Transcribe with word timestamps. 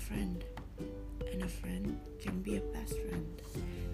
friend, 0.00 0.40
and 1.28 1.44
a 1.44 1.48
friend 1.48 2.00
can 2.16 2.40
be 2.40 2.56
a 2.56 2.64
best 2.72 2.96
friend. 3.04 3.28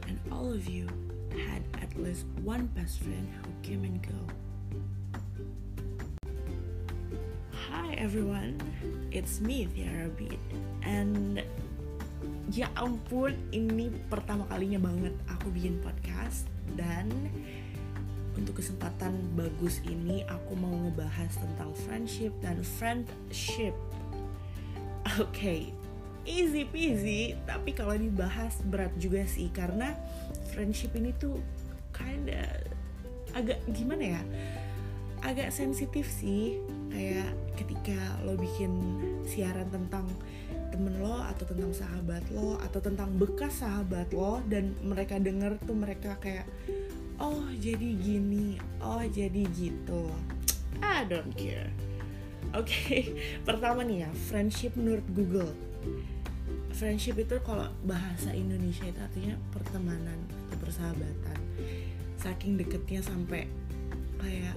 And 0.06 0.20
all 0.30 0.54
of 0.54 0.70
you 0.70 0.86
had 1.34 1.66
at 1.82 1.90
least 1.98 2.30
one 2.46 2.70
best 2.78 3.02
friend 3.02 3.26
who 3.42 3.50
came 3.66 3.82
and 3.82 3.98
go. 3.98 4.20
Hi 7.66 7.98
everyone, 7.98 8.62
it's 9.10 9.42
me 9.42 9.66
Tiara 9.66 10.06
Beat, 10.14 10.38
and 10.86 11.42
ya 12.54 12.70
ampun 12.78 13.34
ini 13.50 13.90
pertama 14.06 14.46
kalinya 14.46 14.78
banget 14.78 15.18
aku 15.26 15.50
bikin 15.50 15.82
podcast 15.82 16.46
dan 16.78 17.10
untuk 18.38 18.62
kesempatan 18.62 19.18
bagus 19.34 19.82
ini 19.82 20.22
aku 20.30 20.54
mau 20.54 20.70
ngebahas 20.86 21.34
tentang 21.34 21.74
friendship 21.74 22.30
dan 22.38 22.62
friendship. 22.62 23.74
Oke, 25.16 25.30
okay, 25.30 25.62
easy 26.26 26.66
peasy, 26.66 27.38
tapi 27.46 27.72
kalau 27.72 27.94
dibahas 27.94 28.58
berat 28.66 28.92
juga 28.98 29.24
sih 29.24 29.48
karena 29.54 29.94
friendship 30.52 30.92
ini 30.98 31.14
tuh 31.16 31.38
kinda 31.94 32.66
agak 33.32 33.62
gimana 33.72 34.20
ya? 34.20 34.22
Agak 35.24 35.54
sensitif 35.54 36.06
sih 36.10 36.60
kayak 36.92 37.32
ketika 37.56 37.96
lo 38.22 38.36
bikin 38.36 38.70
siaran 39.24 39.66
tentang 39.72 40.06
temen 40.70 41.00
lo 41.00 41.24
atau 41.24 41.48
tentang 41.48 41.72
sahabat 41.72 42.24
lo 42.34 42.60
atau 42.60 42.80
tentang 42.84 43.08
bekas 43.16 43.64
sahabat 43.64 44.12
lo 44.12 44.44
dan 44.44 44.76
mereka 44.84 45.16
denger 45.16 45.56
tuh 45.64 45.72
mereka 45.72 46.20
kayak 46.20 46.44
oh 47.16 47.48
jadi 47.56 47.96
gini 47.96 48.60
oh 48.84 49.00
jadi 49.00 49.48
gitu 49.56 50.12
I 50.84 51.08
don't 51.08 51.32
care 51.32 51.72
oke 52.52 52.68
okay. 52.68 53.16
pertama 53.48 53.80
nih 53.88 54.04
ya 54.04 54.10
friendship 54.28 54.76
menurut 54.76 55.06
Google 55.16 55.52
friendship 56.76 57.16
itu 57.16 57.40
kalau 57.40 57.72
bahasa 57.88 58.36
Indonesia 58.36 58.84
itu 58.84 59.00
artinya 59.00 59.34
pertemanan 59.48 60.20
atau 60.46 60.56
persahabatan. 60.60 61.40
Saking 62.20 62.60
deketnya 62.60 63.00
sampai 63.00 63.48
kayak 64.20 64.56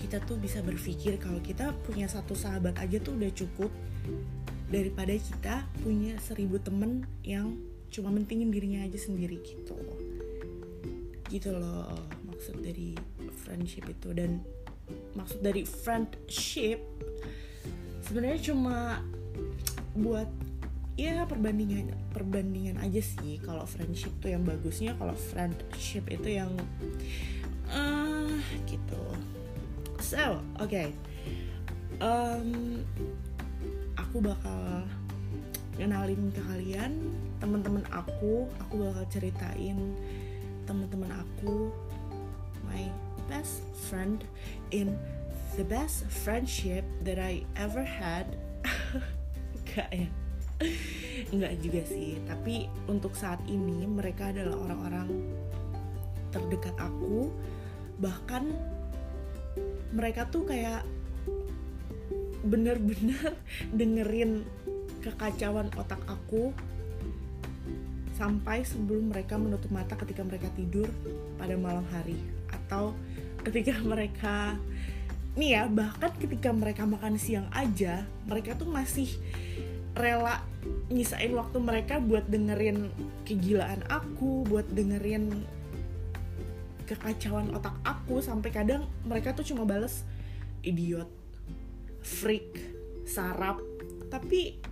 kita 0.00 0.16
tuh 0.24 0.40
bisa 0.40 0.64
berpikir 0.64 1.20
kalau 1.20 1.36
kita 1.44 1.76
punya 1.84 2.08
satu 2.08 2.32
sahabat 2.32 2.80
aja 2.80 2.96
tuh 3.04 3.20
udah 3.20 3.28
cukup 3.36 3.68
daripada 4.72 5.12
kita 5.12 5.68
punya 5.84 6.16
seribu 6.24 6.56
temen 6.56 7.04
yang 7.20 7.60
cuma 7.92 8.08
mentingin 8.08 8.48
dirinya 8.48 8.88
aja 8.88 8.96
sendiri 8.96 9.36
gitu. 9.44 9.76
Gitu 11.28 11.52
loh 11.52 12.00
maksud 12.32 12.64
dari 12.64 12.96
friendship 13.44 13.84
itu. 13.92 14.08
Dan 14.16 14.40
maksud 15.12 15.44
dari 15.44 15.68
friendship 15.68 16.80
sebenarnya 18.00 18.40
cuma 18.52 19.04
buat 19.96 20.28
ya 20.96 21.28
perbandingan 21.28 21.92
perbandingan 22.16 22.80
aja 22.80 23.04
sih 23.04 23.36
kalau 23.44 23.68
friendship 23.68 24.16
tuh 24.24 24.32
yang 24.32 24.42
bagusnya 24.48 24.96
kalau 24.96 25.12
friendship 25.12 26.08
itu 26.08 26.40
yang 26.40 26.48
uh, 27.68 28.32
gitu. 28.64 29.04
So 30.00 30.40
oke. 30.56 30.72
Okay. 30.72 30.88
um, 32.00 32.80
aku 34.00 34.24
bakal 34.24 34.88
kenalin 35.76 36.32
ke 36.32 36.40
kalian 36.48 37.12
teman-teman 37.36 37.84
aku 37.92 38.48
aku 38.64 38.74
bakal 38.80 39.04
ceritain 39.12 39.76
teman-teman 40.64 41.12
aku 41.12 41.68
my 42.64 42.88
best 43.28 43.60
friend 43.92 44.24
in 44.72 44.96
the 45.60 45.64
best 45.68 46.08
friendship 46.08 46.88
that 47.04 47.20
I 47.20 47.44
ever 47.60 47.84
had. 47.84 48.32
Ya 49.76 50.08
enggak 51.34 51.54
juga 51.60 51.82
sih 51.84 52.16
tapi 52.24 52.70
untuk 52.88 53.12
saat 53.12 53.40
ini 53.50 53.84
mereka 53.84 54.30
adalah 54.32 54.56
orang-orang 54.56 55.08
terdekat 56.36 56.76
aku. 56.76 57.32
Bahkan 57.96 58.44
mereka 59.96 60.28
tuh 60.28 60.44
kayak 60.44 60.84
bener-bener 62.44 63.34
dengerin 63.78 64.44
kekacauan 65.00 65.72
otak 65.78 66.02
aku 66.04 66.52
sampai 68.16 68.64
sebelum 68.64 69.12
mereka 69.12 69.36
menutup 69.36 69.68
mata 69.68 69.92
ketika 69.96 70.24
mereka 70.24 70.48
tidur 70.52 70.88
pada 71.40 71.56
malam 71.56 71.84
hari. 71.92 72.16
Atau 72.52 72.92
ketika 73.44 73.80
mereka 73.92 74.56
nih 75.36 75.52
ya 75.52 75.62
bahkan 75.68 76.16
ketika 76.16 76.48
mereka 76.48 76.88
makan 76.88 77.20
siang 77.20 77.44
aja 77.52 78.08
mereka 78.24 78.56
tuh 78.56 78.72
masih 78.72 79.20
rela 79.96 80.44
nyisain 80.92 81.32
waktu 81.32 81.58
mereka 81.58 81.98
buat 81.98 82.28
dengerin 82.28 82.92
kegilaan 83.24 83.80
aku 83.88 84.44
buat 84.44 84.68
dengerin 84.70 85.44
kekacauan 86.86 87.50
otak 87.50 87.74
aku 87.82 88.22
sampai 88.22 88.54
kadang 88.54 88.86
mereka 89.02 89.34
tuh 89.34 89.42
cuma 89.42 89.66
bales 89.66 90.06
idiot 90.62 91.10
freak 92.06 92.54
sarap. 93.02 93.58
Tapi 94.06 94.62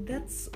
that's 0.00 0.48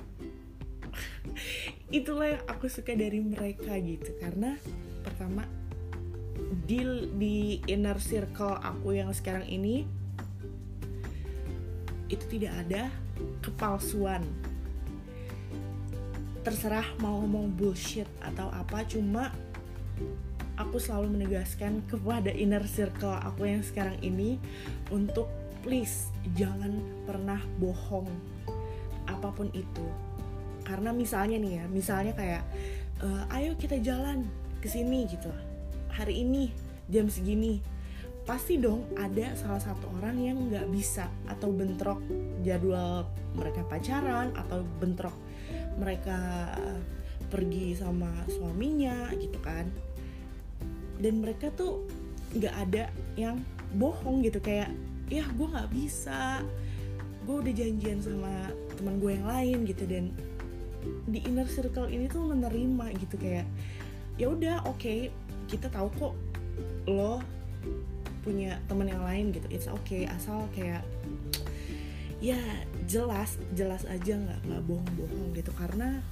itulah 1.98 2.40
yang 2.40 2.44
aku 2.48 2.72
suka 2.72 2.96
dari 2.96 3.20
mereka 3.20 3.76
gitu. 3.76 4.16
Karena 4.16 4.56
pertama 5.04 5.44
di 6.64 6.80
di 7.20 7.36
inner 7.68 8.00
circle 8.00 8.56
aku 8.56 8.96
yang 8.96 9.12
sekarang 9.12 9.44
ini 9.44 9.84
itu 12.08 12.24
tidak 12.32 12.56
ada 12.64 12.88
kepalsuan. 13.48 14.20
Terserah 16.44 16.84
mau 17.00 17.24
ngomong 17.24 17.56
bullshit 17.56 18.08
atau 18.20 18.52
apa 18.52 18.84
cuma 18.84 19.32
aku 20.58 20.76
selalu 20.76 21.16
menegaskan 21.16 21.80
kepada 21.86 22.34
inner 22.34 22.66
circle 22.66 23.14
aku 23.14 23.48
yang 23.48 23.62
sekarang 23.64 23.96
ini 24.04 24.36
untuk 24.90 25.30
please 25.62 26.10
jangan 26.34 26.82
pernah 27.06 27.40
bohong 27.62 28.06
apa 29.08 29.28
pun 29.32 29.48
itu. 29.54 29.86
Karena 30.66 30.92
misalnya 30.92 31.40
nih 31.40 31.52
ya 31.62 31.64
misalnya 31.70 32.12
kayak 32.12 32.44
e, 33.00 33.08
ayo 33.38 33.56
kita 33.56 33.80
jalan 33.80 34.26
ke 34.60 34.68
sini 34.68 35.08
gitu. 35.08 35.32
Hari 35.94 36.22
ini 36.26 36.52
jam 36.92 37.08
segini. 37.08 37.62
Pasti 38.28 38.60
dong 38.60 38.84
ada 39.00 39.32
salah 39.40 39.62
satu 39.62 39.88
orang 39.96 40.20
yang 40.20 40.36
nggak 40.52 40.68
bisa 40.68 41.08
atau 41.24 41.48
bentrok 41.48 42.04
jadwal 42.42 43.08
mereka 43.34 43.62
pacaran 43.66 44.34
atau 44.34 44.62
bentrok 44.78 45.14
mereka 45.78 46.18
pergi 47.28 47.76
sama 47.76 48.10
suaminya 48.26 49.12
gitu 49.14 49.38
kan. 49.40 49.68
Dan 50.98 51.22
mereka 51.22 51.52
tuh 51.54 51.86
nggak 52.34 52.54
ada 52.68 52.84
yang 53.14 53.40
bohong 53.78 54.24
gitu 54.26 54.42
kayak 54.42 54.72
ya 55.12 55.24
gue 55.36 55.46
nggak 55.46 55.70
bisa. 55.70 56.42
Gue 57.28 57.44
udah 57.44 57.54
janjian 57.54 58.00
sama 58.00 58.50
teman 58.74 58.98
gue 58.98 59.12
yang 59.14 59.28
lain 59.28 59.58
gitu. 59.68 59.84
Dan 59.86 60.10
di 61.06 61.20
inner 61.24 61.46
circle 61.46 61.88
ini 61.92 62.08
tuh 62.08 62.32
menerima 62.32 62.86
gitu 62.96 63.16
kayak 63.20 63.46
ya 64.18 64.26
udah 64.30 64.66
oke 64.66 64.82
okay, 64.82 65.12
kita 65.46 65.70
tahu 65.70 65.90
kok 66.00 66.14
lo 66.90 67.22
punya 68.26 68.58
teman 68.66 68.90
yang 68.90 69.04
lain 69.04 69.30
gitu. 69.30 69.46
It's 69.52 69.68
okay 69.70 70.08
asal 70.08 70.48
kayak 70.56 70.82
ya 72.18 72.38
jelas 72.90 73.38
jelas 73.54 73.86
aja 73.86 74.18
nggak 74.18 74.40
nggak 74.46 74.62
bohong-bohong 74.66 75.34
gitu. 75.38 75.50
Karena 75.54 76.02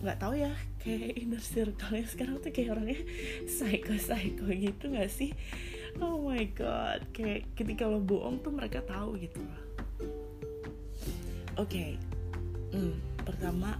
nggak 0.00 0.16
tahu 0.16 0.32
ya 0.40 0.52
kayak 0.80 1.12
inner 1.20 1.44
circle 1.44 2.00
sekarang 2.08 2.40
tuh 2.40 2.48
kayak 2.48 2.72
orangnya 2.72 3.00
psycho 3.44 3.94
psycho 4.00 4.48
gitu 4.48 4.84
nggak 4.92 5.10
sih? 5.12 5.32
Oh 6.00 6.20
my 6.24 6.44
god. 6.56 7.04
Kayak 7.12 7.52
ketika 7.52 7.84
lo 7.84 8.00
bohong 8.00 8.40
tuh 8.40 8.52
mereka 8.54 8.80
tahu 8.84 9.20
gitu 9.20 9.44
oke. 11.60 11.68
Okay. 11.68 11.92
hmm, 12.72 12.96
pertama 13.20 13.76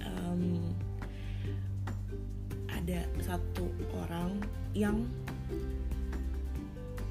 um, 0.00 0.72
ada 2.72 3.04
satu 3.20 3.68
orang 3.92 4.40
yang 4.72 5.04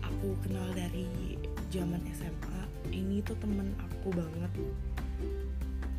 aku 0.01 0.33
kenal 0.41 0.65
dari 0.73 1.37
zaman 1.69 2.01
SMA 2.09 2.56
ini 2.91 3.23
tuh 3.23 3.37
temen 3.39 3.73
aku 3.79 4.13
banget. 4.13 4.51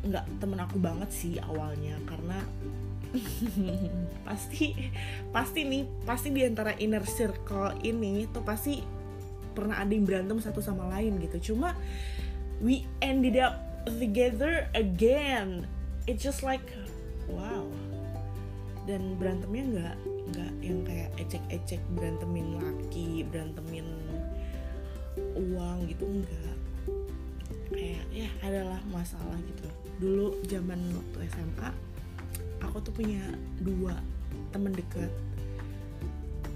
Nggak 0.05 0.25
temen 0.39 0.59
aku 0.59 0.77
banget 0.79 1.09
sih 1.11 1.37
awalnya 1.43 1.99
karena 2.07 2.39
pasti 4.27 4.77
pasti 5.33 5.65
nih 5.65 5.83
pasti 6.05 6.29
di 6.29 6.45
antara 6.45 6.77
inner 6.77 7.01
circle 7.03 7.73
ini 7.81 8.29
tuh 8.29 8.45
pasti 8.45 8.79
pernah 9.57 9.81
ada 9.81 9.89
yang 9.89 10.05
berantem 10.05 10.37
satu 10.39 10.61
sama 10.61 10.87
lain 10.93 11.17
gitu. 11.19 11.53
Cuma 11.53 11.75
we 12.61 12.85
ended 13.01 13.35
up 13.35 13.59
together 13.85 14.69
again. 14.77 15.65
It's 16.05 16.21
just 16.21 16.45
like 16.45 16.63
wow. 17.27 17.65
Dan 18.85 19.17
berantemnya 19.21 19.63
nggak 19.69 19.97
nggak 20.29 20.53
yang 20.61 20.79
kayak 20.85 21.09
ecek-ecek 21.17 21.81
berantemin 21.97 22.61
laki 22.61 23.25
berantemin 23.25 23.87
uang 25.35 25.89
gitu 25.89 26.05
enggak 26.05 26.58
kayak 27.79 28.03
ya 28.11 28.27
adalah 28.43 28.79
masalah 28.91 29.39
gitu. 29.47 29.63
Dulu 30.03 30.43
zaman 30.51 30.83
waktu 30.91 31.31
SMA 31.31 31.71
aku 32.59 32.83
tuh 32.83 32.91
punya 32.91 33.23
dua 33.63 33.95
temen 34.51 34.75
deket 34.75 35.07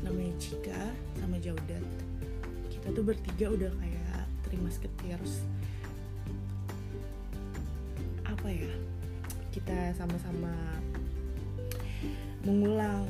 namanya 0.04 0.36
Cika 0.36 0.92
sama 1.16 1.40
Jaudat. 1.40 1.80
Kita 2.68 2.92
tuh 2.92 3.08
bertiga 3.08 3.56
udah 3.56 3.72
kayak 3.80 4.28
terima 4.44 4.68
musketeers 4.68 5.48
apa 8.28 8.52
ya 8.52 8.68
kita 9.56 9.96
sama-sama 9.96 10.52
mengulang. 12.44 13.08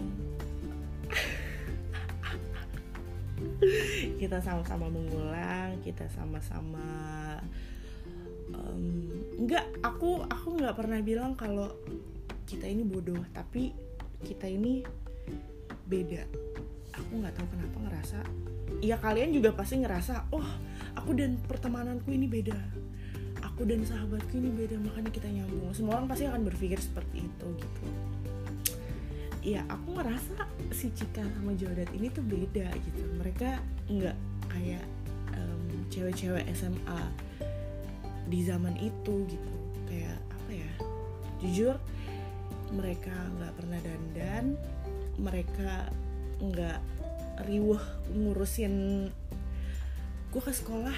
Kita 4.21 4.38
sama-sama 4.44 4.92
mengulang 4.92 5.63
kita 5.83 6.07
sama-sama 6.15 6.88
enggak 9.39 9.65
aku 9.83 10.24
aku 10.27 10.47
nggak 10.56 10.75
pernah 10.77 11.00
bilang 11.03 11.35
kalau 11.35 11.71
kita 12.47 12.68
ini 12.68 12.83
bodoh 12.85 13.19
tapi 13.33 13.74
kita 14.24 14.47
ini 14.47 14.83
beda. 15.88 16.24
Aku 16.94 17.19
nggak 17.19 17.33
tahu 17.35 17.47
kenapa 17.51 17.77
ngerasa 17.89 18.19
ya 18.83 19.00
kalian 19.00 19.31
juga 19.31 19.53
pasti 19.53 19.80
ngerasa 19.80 20.33
oh 20.33 20.47
aku 20.97 21.15
dan 21.18 21.39
pertemananku 21.44 22.09
ini 22.13 22.27
beda. 22.30 22.57
Aku 23.44 23.68
dan 23.68 23.83
sahabatku 23.83 24.39
ini 24.39 24.50
beda 24.50 24.80
makanya 24.80 25.12
kita 25.12 25.27
nyambung. 25.27 25.75
Semua 25.75 26.00
orang 26.00 26.07
pasti 26.07 26.25
akan 26.25 26.41
berpikir 26.47 26.79
seperti 26.79 27.27
itu 27.27 27.47
gitu. 27.59 27.83
Ya 29.44 29.68
aku 29.68 30.00
ngerasa 30.00 30.47
si 30.71 30.88
Cika 30.95 31.19
sama 31.36 31.51
Jodat 31.59 31.91
ini 31.91 32.07
tuh 32.07 32.24
beda 32.24 32.71
gitu. 32.71 33.03
Mereka 33.19 33.59
nggak 33.91 34.18
kayak 34.47 34.86
um, 35.36 35.63
cewek-cewek 35.91 36.47
SMA 36.56 37.01
di 38.28 38.40
zaman 38.44 38.75
itu 38.80 39.28
gitu. 39.28 39.54
Kayak 39.88 40.18
apa 40.31 40.52
ya? 40.52 40.72
Jujur 41.44 41.75
mereka 42.74 43.14
nggak 43.38 43.54
pernah 43.54 43.80
dandan 43.86 44.46
mereka 45.22 45.94
nggak 46.42 46.81
riuh 47.46 47.81
ngurusin 48.10 49.08
gue 50.34 50.42
ke 50.42 50.50
sekolah 50.50 50.98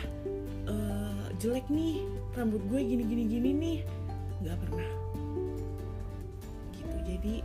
uh, 0.71 1.27
jelek 1.43 1.67
nih 1.67 1.99
rambut 2.39 2.63
gue 2.71 2.79
gini 2.79 3.03
gini 3.03 3.23
gini 3.27 3.49
nih. 3.51 3.79
Nggak 4.43 4.57
pernah. 4.63 4.89
Gitu. 6.71 6.95
Jadi 7.03 7.35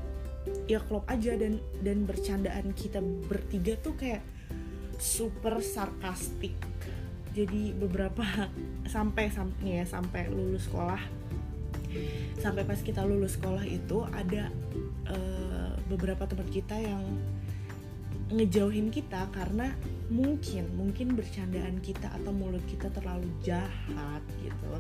ya 0.70 0.78
klop 0.86 1.04
aja 1.10 1.34
dan 1.36 1.58
dan 1.82 2.06
bercandaan 2.06 2.72
kita 2.72 3.02
bertiga 3.28 3.74
tuh 3.82 3.94
kayak 3.98 4.22
super 5.00 5.58
sarkastik 5.58 6.54
jadi 7.34 7.74
beberapa 7.76 8.22
sampai 8.94 9.30
sampai 9.30 9.82
ya 9.82 9.84
sampai 9.86 10.30
lulus 10.30 10.66
sekolah. 10.66 11.00
Sampai 12.38 12.62
pas 12.64 12.78
kita 12.78 13.02
lulus 13.02 13.34
sekolah 13.34 13.66
itu 13.66 14.06
ada 14.14 14.48
uh, 15.10 15.74
beberapa 15.90 16.24
tempat 16.24 16.46
kita 16.48 16.78
yang 16.78 17.02
ngejauhin 18.30 18.94
kita 18.94 19.26
karena 19.34 19.74
mungkin 20.06 20.70
mungkin 20.78 21.18
bercandaan 21.18 21.82
kita 21.82 22.14
atau 22.14 22.30
mulut 22.30 22.62
kita 22.70 22.86
terlalu 22.94 23.26
jahat 23.42 24.22
gitu. 24.38 24.70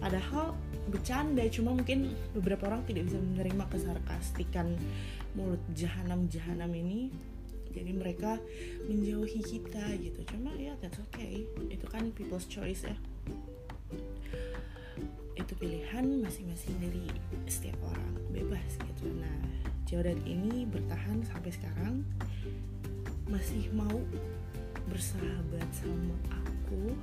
Padahal 0.00 0.56
bercanda 0.88 1.44
cuma 1.52 1.76
mungkin 1.76 2.16
beberapa 2.32 2.68
orang 2.72 2.84
tidak 2.88 3.12
bisa 3.12 3.20
menerima 3.20 3.64
kesarkastikan 3.68 4.76
mulut 5.36 5.60
jahanam 5.76 6.28
jahanam 6.32 6.72
ini 6.72 7.12
jadi 7.74 7.90
mereka 7.90 8.38
menjauhi 8.86 9.42
kita 9.42 9.82
gitu. 9.98 10.22
Cuma 10.30 10.54
ya 10.54 10.78
that's 10.78 11.02
okay. 11.10 11.42
Itu 11.66 11.90
kan 11.90 12.14
people's 12.14 12.46
choice 12.46 12.86
ya. 12.86 12.94
Itu 15.34 15.52
pilihan 15.58 16.22
masing-masing 16.22 16.78
dari 16.78 17.10
setiap 17.50 17.76
orang. 17.82 18.12
Bebas 18.30 18.78
gitu. 18.78 19.10
Nah 19.10 19.36
Jordan 19.90 20.22
ini 20.22 20.64
bertahan 20.70 21.26
sampai 21.26 21.50
sekarang. 21.50 22.06
Masih 23.26 23.66
mau 23.74 23.98
bersahabat 24.86 25.68
sama 25.74 26.14
aku. 26.30 26.94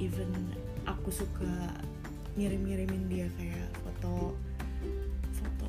Even 0.00 0.32
aku 0.88 1.12
suka 1.12 1.76
ngirim-ngirimin 2.40 3.12
dia 3.12 3.28
kayak 3.36 3.68
foto 3.84 4.32
foto 5.36 5.68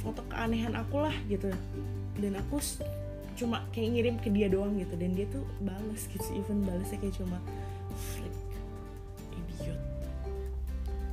foto 0.00 0.20
keanehan 0.32 0.72
aku 0.72 1.04
lah 1.04 1.16
gitu. 1.28 1.52
Dan 2.16 2.38
aku 2.38 2.62
cuma 3.34 3.66
kayak 3.74 3.88
ngirim 3.94 4.16
ke 4.22 4.30
dia 4.30 4.46
doang 4.46 4.78
gitu. 4.78 4.94
Dan 4.94 5.14
dia 5.18 5.26
tuh 5.30 5.42
balas 5.62 6.06
gitu 6.10 6.26
even 6.34 6.62
balasnya 6.62 6.98
kayak 7.02 7.14
cuma 7.18 7.38
freak 7.94 8.34
idiot. 9.34 9.80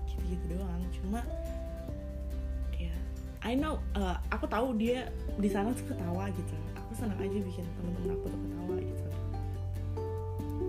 Gitu 0.05 0.23
gitu 0.37 0.45
doang. 0.57 0.81
Cuma 1.01 1.19
ya 2.77 2.93
I 3.41 3.57
know 3.57 3.81
uh, 3.97 4.17
aku 4.29 4.45
tahu 4.45 4.77
dia 4.77 5.09
di 5.37 5.49
sana 5.49 5.73
tuh 5.73 5.85
ketawa 5.89 6.29
gitu. 6.31 6.53
Aku 6.77 6.91
senang 6.97 7.17
aja 7.17 7.37
bikin 7.41 7.65
temen-temen 7.77 8.13
aku 8.15 8.25
tuh 8.29 8.39
ketawa 8.45 8.75
gitu. 8.79 9.09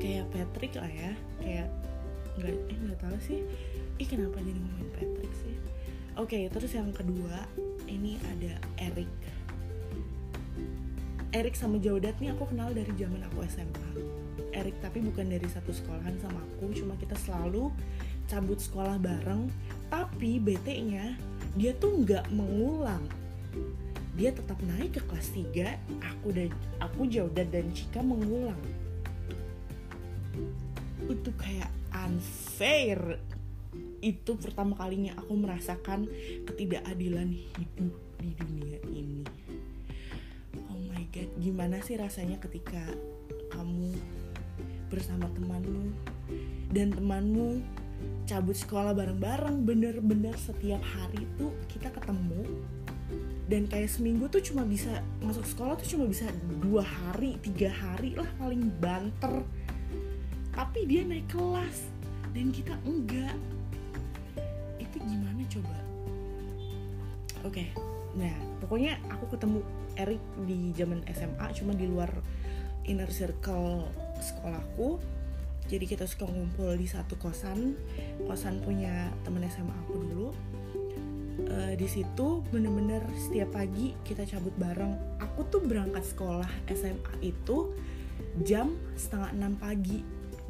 Kayak 0.00 0.24
Patrick 0.32 0.72
lah 0.80 0.90
ya. 0.90 1.12
Kayak 1.38 1.68
nggak 2.40 2.54
eh 2.72 2.78
nggak 2.88 2.98
tahu 3.00 3.16
sih. 3.20 3.40
Ih 4.00 4.08
kenapa 4.08 4.40
jadi 4.40 4.56
ngomongin 4.56 4.90
Patrick 4.96 5.32
sih? 5.44 5.54
Oke 6.16 6.36
okay, 6.36 6.44
terus 6.52 6.72
yang 6.76 6.92
kedua 6.92 7.44
ini 7.88 8.20
ada 8.20 8.60
Eric 8.80 9.08
Eric 11.32 11.56
sama 11.56 11.80
Jaudat 11.80 12.20
nih 12.20 12.36
aku 12.36 12.52
kenal 12.52 12.76
dari 12.76 12.92
zaman 13.00 13.24
aku 13.24 13.40
SMA 13.48 13.88
Eric 14.52 14.76
tapi 14.84 15.00
bukan 15.00 15.32
dari 15.32 15.48
satu 15.48 15.72
sekolahan 15.72 16.16
sama 16.20 16.38
aku 16.44 16.76
cuma 16.76 16.92
kita 17.00 17.16
selalu 17.16 17.72
cabut 18.32 18.56
sekolah 18.56 18.96
bareng. 18.96 19.48
Tapi 19.92 20.40
BT-nya 20.40 21.16
dia 21.56 21.72
tuh 21.76 22.00
nggak 22.04 22.32
mengulang. 22.32 23.04
Dia 24.16 24.32
tetap 24.32 24.60
naik 24.64 24.96
ke 24.96 25.02
kelas 25.08 25.28
3 25.32 26.00
aku 26.00 26.28
dan 26.32 26.48
aku 26.80 27.08
Jaudat 27.08 27.48
dan 27.52 27.68
Cika 27.72 28.00
mengulang. 28.00 28.58
Itu 31.08 31.32
kayak 31.36 31.68
unfair. 31.92 33.20
Itu 34.02 34.36
pertama 34.40 34.76
kalinya 34.76 35.16
aku 35.16 35.36
merasakan 35.36 36.08
ketidakadilan 36.48 37.36
hidup 37.36 37.94
di 38.20 38.30
dunia 38.36 38.78
gimana 41.42 41.82
sih 41.82 41.98
rasanya 41.98 42.38
ketika 42.38 42.78
kamu 43.50 43.98
bersama 44.86 45.26
temanmu 45.34 45.90
dan 46.70 46.94
temanmu 46.94 47.58
cabut 48.30 48.54
sekolah 48.54 48.94
bareng-bareng 48.94 49.66
bener-bener 49.66 50.38
setiap 50.38 50.78
hari 50.86 51.26
tuh 51.34 51.50
kita 51.66 51.90
ketemu 51.90 52.46
dan 53.50 53.66
kayak 53.68 53.90
seminggu 53.90 54.30
tuh 54.30 54.40
cuma 54.40 54.62
bisa 54.62 55.02
masuk 55.20 55.44
sekolah 55.44 55.74
tuh 55.76 55.98
cuma 55.98 56.08
bisa 56.08 56.24
dua 56.62 56.80
hari 56.80 57.36
tiga 57.42 57.68
hari 57.68 58.16
lah 58.16 58.28
paling 58.40 58.70
banter. 58.80 59.44
Tapi 60.56 60.88
dia 60.88 61.04
naik 61.04 61.28
kelas 61.28 61.90
dan 62.32 62.48
kita 62.48 62.72
enggak. 62.88 63.36
Itu 64.80 64.96
gimana 65.04 65.42
coba? 65.52 65.76
Oke. 67.44 67.68
okay. 67.74 67.91
Nah 68.12 68.34
pokoknya 68.60 69.00
aku 69.08 69.32
ketemu 69.32 69.60
Erik 69.96 70.20
di 70.48 70.72
zaman 70.72 71.04
SMA 71.12 71.46
cuma 71.52 71.76
di 71.76 71.84
luar 71.84 72.08
inner 72.88 73.10
circle 73.12 73.86
sekolahku. 74.18 74.98
Jadi 75.70 75.84
kita 75.86 76.04
suka 76.04 76.26
ngumpul 76.26 76.74
di 76.74 76.88
satu 76.88 77.14
kosan. 77.20 77.76
Kosan 78.24 78.60
punya 78.64 79.12
temen 79.22 79.44
SMA 79.46 79.74
aku 79.86 79.92
dulu. 80.00 80.28
Uh, 81.48 81.72
di 81.76 81.88
situ 81.88 82.44
bener-bener 82.52 83.00
setiap 83.16 83.56
pagi 83.56 83.96
kita 84.04 84.24
cabut 84.24 84.52
bareng. 84.56 84.96
Aku 85.20 85.48
tuh 85.48 85.60
berangkat 85.64 86.04
sekolah 86.04 86.48
SMA 86.72 87.12
itu 87.20 87.72
jam 88.44 88.72
setengah 88.96 89.30
enam 89.36 89.52
pagi 89.60 90.00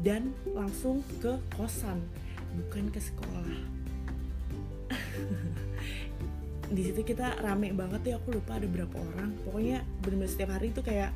dan 0.03 0.35
langsung 0.55 1.03
ke 1.19 1.39
kosan 1.55 1.99
bukan 2.55 2.91
ke 2.91 3.01
sekolah 3.03 3.82
di 6.73 6.83
situ 6.89 7.05
kita 7.05 7.41
rame 7.45 7.73
banget 7.77 8.13
ya 8.13 8.15
aku 8.17 8.33
lupa 8.33 8.57
ada 8.57 8.65
berapa 8.65 8.97
orang. 8.97 9.37
Pokoknya 9.45 9.85
benar-benar 10.01 10.31
setiap 10.33 10.51
hari 10.57 10.73
itu 10.73 10.81
kayak 10.81 11.13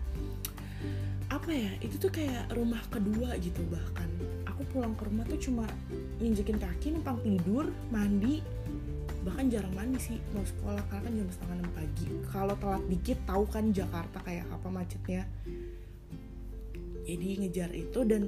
apa 1.26 1.50
ya 1.50 1.72
itu 1.82 1.98
tuh 1.98 2.12
kayak 2.12 2.52
rumah 2.54 2.80
kedua 2.92 3.34
gitu 3.40 3.64
bahkan. 3.72 4.08
Aku 4.52 4.62
pulang 4.72 4.92
ke 4.96 5.04
rumah 5.08 5.25
tuh 5.25 5.40
cuma 5.40 5.64
nginjekin 6.20 6.60
kaki 6.60 6.96
numpang 6.96 7.20
tidur 7.25 7.72
mandi. 7.88 8.44
Bahkan 9.26 9.50
jarang 9.50 9.75
mandi 9.75 9.98
sih 9.98 10.16
mau 10.36 10.44
sekolah 10.46 10.86
karena 10.86 11.10
kan 11.10 11.12
jam 11.18 11.28
setengah 11.32 11.56
enam 11.58 11.72
pagi. 11.75 12.06
Kalau 12.30 12.54
telat 12.60 12.84
dikit 12.86 13.18
tahu 13.26 13.44
kan 13.48 13.64
Jakarta 13.72 14.18
kayak 14.22 14.46
apa 14.52 14.68
macetnya. 14.70 15.25
Jadi 17.06 17.28
ngejar 17.38 17.70
itu 17.70 18.02
dan 18.02 18.26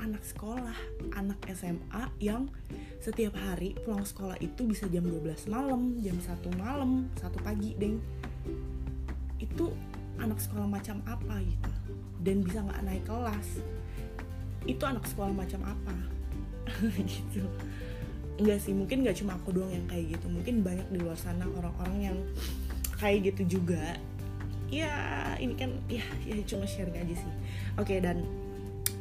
anak 0.00 0.24
sekolah, 0.24 0.76
anak 1.14 1.38
SMA 1.52 2.04
yang 2.18 2.48
setiap 2.98 3.36
hari 3.36 3.76
pulang 3.84 4.04
sekolah 4.04 4.40
itu 4.40 4.64
bisa 4.64 4.88
jam 4.88 5.04
12 5.04 5.52
malam, 5.52 6.00
jam 6.00 6.16
1 6.16 6.56
malam, 6.56 7.06
satu 7.20 7.36
pagi, 7.44 7.76
deng. 7.76 8.00
Itu 9.36 9.76
anak 10.16 10.40
sekolah 10.40 10.66
macam 10.66 11.04
apa 11.04 11.38
gitu. 11.44 11.72
Dan 12.20 12.40
bisa 12.44 12.64
nggak 12.64 12.80
naik 12.84 13.04
kelas. 13.04 13.60
Itu 14.64 14.82
anak 14.88 15.04
sekolah 15.04 15.32
macam 15.32 15.60
apa? 15.64 15.96
gitu 17.12 17.44
enggak 18.40 18.58
sih 18.64 18.72
mungkin 18.72 19.04
nggak 19.04 19.20
cuma 19.20 19.36
aku 19.36 19.52
doang 19.52 19.68
yang 19.68 19.84
kayak 19.84 20.16
gitu 20.16 20.26
mungkin 20.32 20.64
banyak 20.64 20.88
di 20.88 20.98
luar 21.04 21.16
sana 21.20 21.44
orang-orang 21.44 21.98
yang 22.00 22.18
kayak 22.96 23.32
gitu 23.32 23.60
juga 23.60 24.00
ya 24.72 24.88
ini 25.36 25.52
kan 25.60 25.76
ya 25.92 26.04
ya 26.24 26.40
cuma 26.48 26.64
sharing 26.64 26.96
aja 26.96 27.14
sih 27.20 27.32
oke 27.76 27.92
dan 28.00 28.24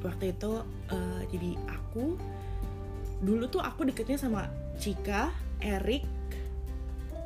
waktu 0.04 0.36
itu 0.36 0.52
uh, 0.92 1.22
jadi 1.30 1.56
aku 1.70 2.18
dulu 3.20 3.46
tuh 3.52 3.60
aku 3.60 3.84
deketnya 3.88 4.16
sama 4.16 4.48
Cika, 4.80 5.32
Erik, 5.60 6.08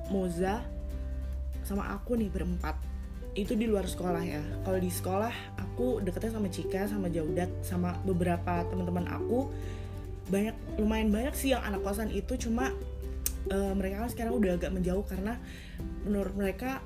Moza, 0.09 0.65
sama 1.61 1.93
aku 1.93 2.17
nih 2.17 2.33
berempat. 2.33 2.75
Itu 3.33 3.57
di 3.57 3.65
luar 3.65 3.85
sekolah 3.85 4.21
ya. 4.25 4.41
Kalau 4.65 4.79
di 4.81 4.89
sekolah 4.89 5.33
aku 5.57 6.01
deketnya 6.01 6.37
sama 6.37 6.49
Cika 6.49 6.89
sama 6.89 7.09
Jaudat 7.09 7.49
sama 7.65 7.97
beberapa 8.05 8.65
teman-teman 8.69 9.09
aku. 9.09 9.49
Banyak 10.29 10.79
lumayan 10.81 11.13
banyak 11.13 11.33
sih 11.37 11.53
yang 11.53 11.61
anak 11.61 11.85
kosan 11.85 12.09
itu 12.09 12.37
cuma 12.37 12.73
uh, 13.53 13.73
mereka 13.77 14.05
kan 14.05 14.09
sekarang 14.09 14.33
udah 14.37 14.55
agak 14.57 14.71
menjauh 14.73 15.05
karena 15.05 15.37
menurut 16.05 16.33
mereka 16.33 16.81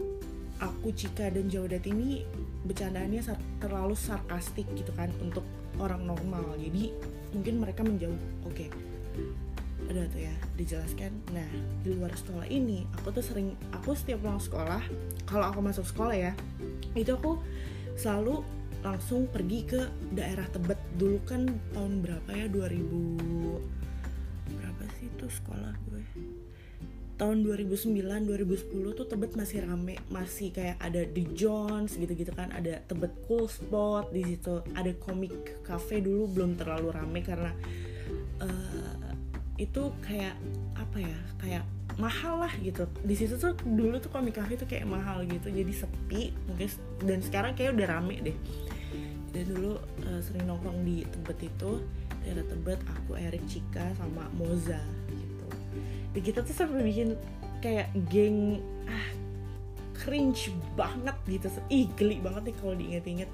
aku 0.57 0.91
Cika 0.91 1.29
dan 1.29 1.47
Jaudat 1.47 1.85
ini 1.85 2.25
bercandaannya 2.65 3.21
terlalu 3.61 3.93
sarkastik 3.93 4.65
gitu 4.73 4.89
kan 4.95 5.11
untuk 5.21 5.43
orang 5.77 6.07
normal. 6.07 6.57
Jadi 6.57 6.93
mungkin 7.35 7.61
mereka 7.61 7.83
menjauh 7.85 8.17
oke 8.47 8.55
okay. 8.55 8.69
udah 9.87 10.09
tuh 10.09 10.21
ya 10.25 10.35
dijelaskan. 10.57 11.11
Nah 11.35 11.47
di 11.85 11.93
luar 11.93 12.13
sekolah 12.17 12.47
ini 12.49 12.87
aku 12.97 13.13
tuh 13.13 13.23
sering 13.23 13.53
aku 13.75 13.93
setiap 13.93 14.25
pulang 14.25 14.41
sekolah 14.41 14.81
kalau 15.29 15.45
aku 15.53 15.59
masuk 15.61 15.85
sekolah 15.85 16.15
ya 16.15 16.33
itu 16.97 17.13
aku 17.13 17.37
selalu 17.93 18.41
langsung 18.81 19.27
pergi 19.29 19.59
ke 19.65 19.81
daerah 20.13 20.45
Tebet. 20.49 20.79
Dulu 20.97 21.17
kan 21.27 21.45
tahun 21.75 22.01
berapa 22.01 22.29
ya? 22.33 22.45
2000 22.49 23.77
berapa 24.47 24.83
sih 24.95 25.11
itu 25.11 25.27
sekolah 25.27 25.73
gue 25.91 26.03
tahun 27.17 27.41
2009 27.41 27.97
2010 27.97 28.93
tuh 28.93 29.05
Tebet 29.09 29.33
masih 29.33 29.65
rame 29.65 29.97
masih 30.13 30.53
kayak 30.53 30.77
ada 30.77 31.01
The 31.01 31.23
Jones 31.33 31.97
gitu-gitu 31.97 32.29
kan 32.29 32.53
ada 32.53 32.77
Tebet 32.85 33.09
Cool 33.25 33.49
Spot 33.49 34.05
di 34.13 34.21
situ 34.21 34.61
ada 34.77 34.93
komik 35.01 35.65
cafe 35.65 35.99
dulu 35.99 36.29
belum 36.29 36.61
terlalu 36.61 36.93
rame 36.93 37.19
karena 37.25 37.51
uh, 38.37 38.95
itu 39.57 39.89
kayak 40.05 40.37
apa 40.77 40.97
ya 41.01 41.17
kayak 41.41 41.65
mahal 41.97 42.45
lah 42.45 42.53
gitu. 42.61 42.85
Di 43.01 43.17
situ 43.17 43.41
tuh 43.41 43.57
dulu 43.65 43.97
tuh 43.97 44.13
komik 44.13 44.37
cafe 44.37 44.53
tuh 44.53 44.69
kayak 44.69 44.85
mahal 44.85 45.25
gitu 45.25 45.49
jadi 45.49 45.73
sepi 45.73 46.29
mungkin 46.45 46.69
dan 47.01 47.19
sekarang 47.25 47.57
kayak 47.57 47.73
udah 47.73 47.87
rame 47.97 48.21
deh. 48.21 48.37
Dan 49.33 49.49
dulu 49.49 49.81
uh, 50.05 50.21
sering 50.21 50.45
nongkrong 50.45 50.85
di 50.85 51.01
Tebet 51.09 51.49
itu 51.49 51.81
daerah 52.21 52.45
Tebet 52.45 52.79
aku 52.85 53.17
Erik 53.17 53.41
Cika 53.49 53.97
sama 53.97 54.29
Moza 54.37 54.96
kita 56.21 56.45
tuh 56.45 56.55
sampai 56.55 56.81
bikin 56.85 57.17
kayak 57.59 57.89
geng 58.09 58.61
ah 58.87 59.07
cringe 59.97 60.53
banget 60.77 61.17
gitu. 61.27 61.47
Ih 61.67 61.89
geli 61.97 62.21
banget 62.21 62.53
nih 62.53 62.55
kalau 62.61 62.73
diinget-inget. 62.77 63.31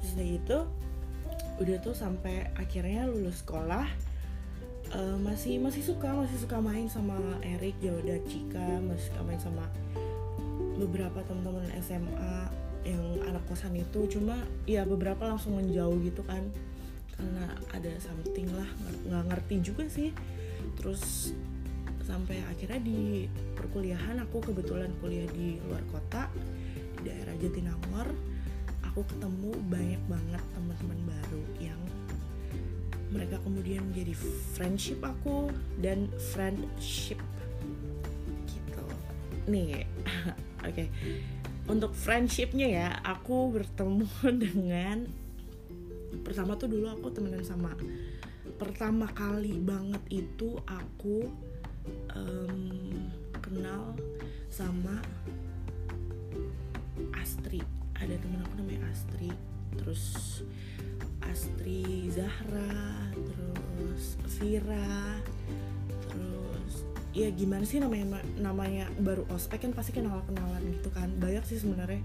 Terus 0.00 0.14
itu 0.20 0.58
udah 1.58 1.76
tuh 1.80 1.94
sampai 1.94 2.50
akhirnya 2.58 3.06
lulus 3.06 3.46
sekolah 3.46 3.86
uh, 4.90 5.16
masih 5.22 5.62
masih 5.62 5.86
suka 5.86 6.10
masih 6.10 6.38
suka 6.42 6.58
main 6.58 6.90
sama 6.90 7.14
Erik 7.46 7.78
Joda 7.78 8.18
Cika 8.26 8.82
masih 8.82 9.06
suka 9.10 9.20
main 9.22 9.38
sama 9.38 9.64
beberapa 10.74 11.22
teman-teman 11.22 11.70
SMA 11.78 12.36
yang 12.84 13.02
anak 13.24 13.42
kosan 13.48 13.74
itu. 13.78 14.06
Cuma 14.10 14.36
ya 14.68 14.84
beberapa 14.84 15.24
langsung 15.24 15.56
menjauh 15.56 15.96
gitu 16.04 16.20
kan. 16.26 16.44
Karena 17.14 17.46
ada 17.70 17.92
something 18.02 18.50
lah 18.52 18.66
nggak 19.06 19.24
ngerti 19.30 19.54
juga 19.62 19.86
sih 19.86 20.10
terus 20.78 21.32
sampai 22.04 22.44
akhirnya 22.52 22.80
di 22.84 23.24
perkuliahan 23.56 24.20
aku 24.20 24.44
kebetulan 24.52 24.92
kuliah 25.00 25.24
di 25.32 25.56
luar 25.64 25.80
kota 25.88 26.28
di 27.00 27.08
daerah 27.08 27.34
Jatinangor 27.40 28.08
aku 28.84 29.00
ketemu 29.08 29.50
banyak 29.72 30.02
banget 30.06 30.44
teman-teman 30.54 31.00
baru 31.08 31.42
yang 31.58 31.80
mereka 33.10 33.40
kemudian 33.42 33.82
menjadi 33.90 34.14
friendship 34.54 35.00
aku 35.00 35.48
dan 35.80 36.10
friendship 36.34 37.18
gitu 38.46 38.86
nih 39.48 39.82
oke 40.66 40.70
okay. 40.70 40.92
untuk 41.66 41.96
friendshipnya 41.96 42.68
ya 42.68 42.88
aku 43.00 43.54
bertemu 43.54 44.06
dengan 44.44 45.08
pertama 46.22 46.54
tuh 46.54 46.70
dulu 46.70 46.86
aku 46.90 47.10
temenan 47.10 47.42
sama 47.42 47.74
pertama 48.60 49.08
kali 49.10 49.56
banget 49.58 50.02
itu 50.12 50.60
aku 50.68 51.26
um, 52.14 53.10
kenal 53.40 53.96
sama 54.52 55.00
Astri. 57.18 57.60
Ada 57.98 58.14
temen 58.20 58.40
aku 58.44 58.54
namanya 58.60 58.88
Astri. 58.92 59.32
Terus 59.74 60.04
Astri 61.24 62.12
Zahra 62.12 63.10
terus 63.12 64.20
Vira 64.38 65.18
terus 66.10 66.84
ya 67.16 67.32
gimana 67.32 67.64
sih 67.64 67.80
namanya 67.80 68.20
namanya 68.36 68.86
baru 69.00 69.24
ospek 69.32 69.64
kan 69.64 69.72
pasti 69.72 69.96
kenal 69.96 70.20
kenalan 70.28 70.62
gitu 70.78 70.92
kan. 70.92 71.10
Banyak 71.18 71.44
sih 71.48 71.58
sebenarnya. 71.58 72.02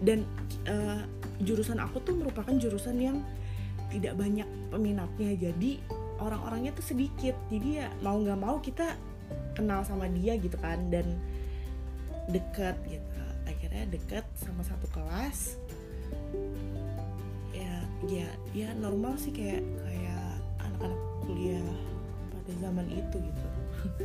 Dan 0.00 0.24
uh, 0.70 1.04
jurusan 1.44 1.76
aku 1.82 2.00
tuh 2.00 2.16
merupakan 2.16 2.52
jurusan 2.56 2.96
yang 2.96 3.18
tidak 3.90 4.14
banyak 4.16 4.46
peminatnya 4.70 5.50
jadi 5.50 5.82
orang-orangnya 6.22 6.72
tuh 6.76 6.86
sedikit. 6.94 7.34
Jadi 7.50 7.82
ya 7.82 7.88
mau 8.00 8.20
nggak 8.20 8.40
mau 8.40 8.56
kita 8.62 8.94
kenal 9.58 9.82
sama 9.82 10.06
dia 10.08 10.38
gitu 10.38 10.54
kan 10.60 10.78
dan 10.88 11.18
deket 12.30 12.78
gitu. 12.86 13.20
Akhirnya 13.48 13.84
deket 13.90 14.24
sama 14.38 14.62
satu 14.62 14.86
kelas. 14.94 15.58
Ya 18.08 18.26
ya 18.56 18.72
normal 18.80 19.20
sih 19.20 19.28
kayak 19.28 19.60
kayak 19.84 20.40
anak-anak 20.64 21.02
kuliah 21.28 21.68
pada 22.32 22.52
zaman 22.64 22.86
itu 22.88 23.16
gitu. 23.20 23.46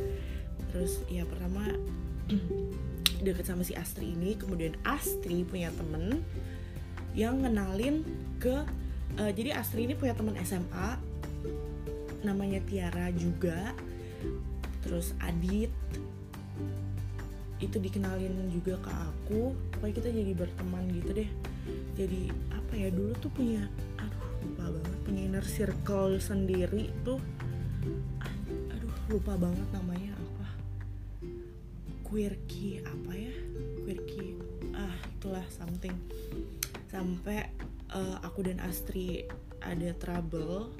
Terus 0.74 0.92
ya 1.08 1.24
pertama 1.24 1.64
deket 3.26 3.48
sama 3.48 3.64
si 3.64 3.72
Astri 3.72 4.12
ini 4.12 4.36
kemudian 4.36 4.76
Astri 4.84 5.46
punya 5.48 5.72
temen 5.72 6.20
yang 7.16 7.40
ngenalin 7.40 8.04
ke 8.36 8.68
uh, 9.20 9.32
jadi 9.32 9.56
Astri 9.56 9.88
ini 9.88 9.94
punya 9.96 10.16
temen 10.16 10.36
SMA 10.44 10.96
namanya 12.24 12.58
Tiara 12.66 13.10
juga 13.14 13.74
terus 14.86 15.12
Adit. 15.18 15.70
Itu 17.58 17.80
dikenalin 17.80 18.52
juga 18.52 18.78
ke 18.78 18.92
aku. 18.92 19.42
Pokoknya 19.74 19.94
kita 19.98 20.08
jadi 20.12 20.32
berteman 20.36 20.84
gitu 20.94 21.10
deh. 21.16 21.30
Jadi 21.98 22.30
apa 22.54 22.72
ya 22.78 22.88
dulu 22.94 23.12
tuh 23.18 23.32
punya 23.34 23.66
lupa 24.46 24.70
banget 24.70 24.98
punya 25.02 25.22
inner 25.26 25.46
circle 25.46 26.22
sendiri 26.22 26.94
tuh. 27.02 27.18
Aduh 28.70 28.94
lupa 29.10 29.34
banget 29.34 29.66
namanya 29.74 30.14
apa. 30.14 30.48
Quirky 32.06 32.84
apa 32.86 33.12
ya? 33.16 33.34
Quirky 33.82 34.38
ah 34.76 34.96
itulah 35.18 35.46
something. 35.50 35.96
Sampai 36.86 37.50
uh, 37.92 38.16
aku 38.22 38.46
dan 38.46 38.58
Astri 38.62 39.26
ada 39.62 39.92
trouble 39.98 40.70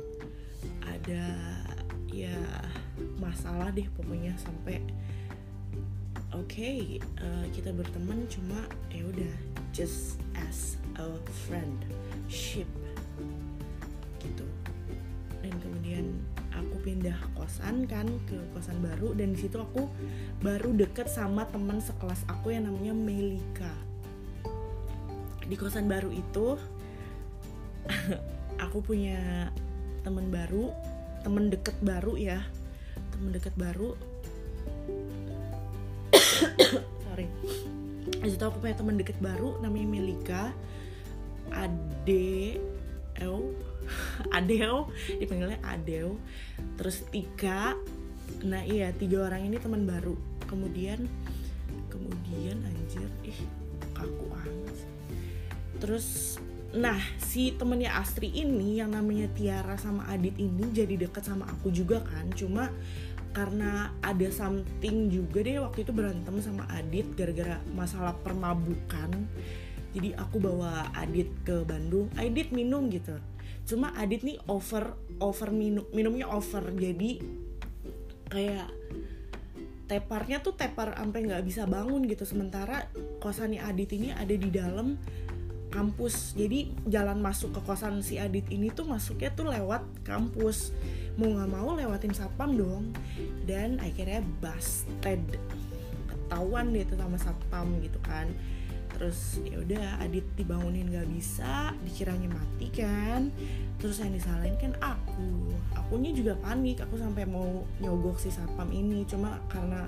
ada 0.86 1.24
ya 2.10 2.38
masalah 3.20 3.70
deh 3.74 3.86
pokoknya 3.98 4.34
sampai 4.40 4.80
oke 6.32 6.46
okay, 6.46 7.02
uh, 7.20 7.44
eh, 7.44 7.46
kita 7.52 7.74
berteman 7.74 8.24
cuma 8.30 8.66
ya 8.88 9.04
udah 9.06 9.34
just 9.74 10.22
as 10.38 10.80
a 10.96 11.06
friend 11.46 11.84
ship 12.26 12.66
dan 15.46 15.62
kemudian 15.62 16.06
aku 16.50 16.74
pindah 16.82 17.14
kosan 17.38 17.86
kan 17.86 18.10
ke 18.26 18.34
kosan 18.50 18.82
baru 18.82 19.14
dan 19.14 19.38
di 19.38 19.46
situ 19.46 19.62
aku 19.62 19.86
baru 20.42 20.74
deket 20.74 21.06
sama 21.06 21.46
teman 21.46 21.78
sekelas 21.78 22.26
aku 22.26 22.50
yang 22.50 22.66
namanya 22.66 22.90
Melika. 22.90 23.70
Di 25.46 25.54
kosan 25.54 25.86
baru 25.86 26.10
itu 26.10 26.58
aku 28.76 28.92
punya 28.92 29.48
teman 30.04 30.28
baru 30.28 30.68
teman 31.24 31.48
deket 31.48 31.72
baru 31.80 32.12
ya. 32.20 32.44
Teman 33.08 33.32
deket 33.32 33.56
baru. 33.56 33.96
Sorry. 37.08 37.24
Di 38.20 38.28
situ 38.28 38.44
aku 38.44 38.60
punya 38.60 38.76
teman 38.76 39.00
deket 39.00 39.16
baru 39.16 39.56
namanya 39.64 39.88
Melika. 39.88 40.52
Ade 41.48 42.60
Adeo? 44.36 44.92
Dipanggilnya 45.16 45.56
Adeo. 45.64 46.20
Terus 46.76 47.08
Tika. 47.08 47.72
Nah 48.44 48.60
iya 48.60 48.92
tiga 48.92 49.24
orang 49.24 49.48
ini 49.48 49.56
teman 49.56 49.88
baru. 49.88 50.20
Kemudian 50.44 51.08
kemudian 51.88 52.60
anjir 52.60 53.08
ih 53.24 53.40
kaku 53.96 54.28
amat 54.36 54.76
terus 55.80 56.36
nah 56.76 57.00
si 57.16 57.56
temennya 57.56 57.96
Astri 57.96 58.28
ini 58.28 58.84
yang 58.84 58.92
namanya 58.92 59.32
Tiara 59.32 59.80
sama 59.80 60.04
Adit 60.12 60.36
ini 60.36 60.68
jadi 60.76 61.08
deket 61.08 61.24
sama 61.24 61.48
aku 61.48 61.72
juga 61.72 62.04
kan. 62.04 62.28
Cuma 62.36 62.68
karena 63.32 63.92
ada 64.00 64.28
something 64.32 65.12
juga 65.12 65.44
deh 65.44 65.60
waktu 65.60 65.84
itu 65.84 65.92
berantem 65.92 66.36
sama 66.40 66.68
Adit 66.72 67.16
gara-gara 67.16 67.60
masalah 67.72 68.12
permabukan. 68.20 69.08
Jadi 69.96 70.12
aku 70.16 70.36
bawa 70.36 70.92
Adit 70.92 71.32
ke 71.44 71.64
Bandung 71.64 72.12
Adit 72.20 72.52
minum 72.52 72.92
gitu. 72.92 73.16
Cuma 73.64 73.96
Adit 73.96 74.20
nih 74.20 74.36
over 74.44 74.92
over 75.20 75.48
minum 75.52 75.88
minumnya 75.96 76.28
over. 76.28 76.64
Jadi 76.76 77.24
kayak 78.28 78.68
teparnya 79.86 80.42
tuh 80.42 80.58
tepar 80.58 80.92
sampai 80.92 81.24
nggak 81.24 81.44
bisa 81.44 81.64
bangun 81.64 82.04
gitu. 82.04 82.28
Sementara 82.28 82.84
kosannya 83.20 83.64
Adit 83.64 83.96
ini 83.96 84.12
ada 84.12 84.32
di 84.36 84.48
dalam 84.52 85.00
kampus. 85.70 86.34
Jadi 86.38 86.72
jalan 86.86 87.18
masuk 87.20 87.54
ke 87.56 87.60
kosan 87.66 88.00
si 88.00 88.16
Adit 88.16 88.46
ini 88.48 88.70
tuh 88.72 88.86
masuknya 88.88 89.30
tuh 89.34 89.50
lewat 89.50 89.82
kampus. 90.06 90.72
Mau 91.16 91.32
nggak 91.32 91.50
mau 91.50 91.74
lewatin 91.76 92.12
satpam 92.12 92.56
dong. 92.56 92.84
Dan 93.44 93.80
akhirnya 93.80 94.22
busted. 94.40 95.20
Ketahuan 96.08 96.74
deh 96.74 96.84
tuh 96.86 96.98
sama 96.98 97.16
satpam 97.16 97.66
gitu 97.82 97.98
kan. 98.04 98.30
Terus 98.96 99.44
ya 99.44 99.60
udah 99.60 100.00
Adit 100.00 100.24
dibangunin 100.40 100.88
nggak 100.88 101.08
bisa 101.12 101.76
dikiranya 101.84 102.32
mati 102.32 102.72
kan. 102.72 103.28
Terus 103.76 104.00
yang 104.00 104.16
disalahin 104.16 104.56
kan 104.56 104.72
aku. 104.80 105.52
Akunya 105.76 106.16
juga 106.16 106.32
panik 106.40 106.80
aku 106.80 106.96
sampai 106.96 107.28
mau 107.28 107.68
nyogok 107.78 108.16
si 108.16 108.32
satpam 108.32 108.72
ini. 108.72 109.04
Cuma 109.04 109.36
karena 109.52 109.84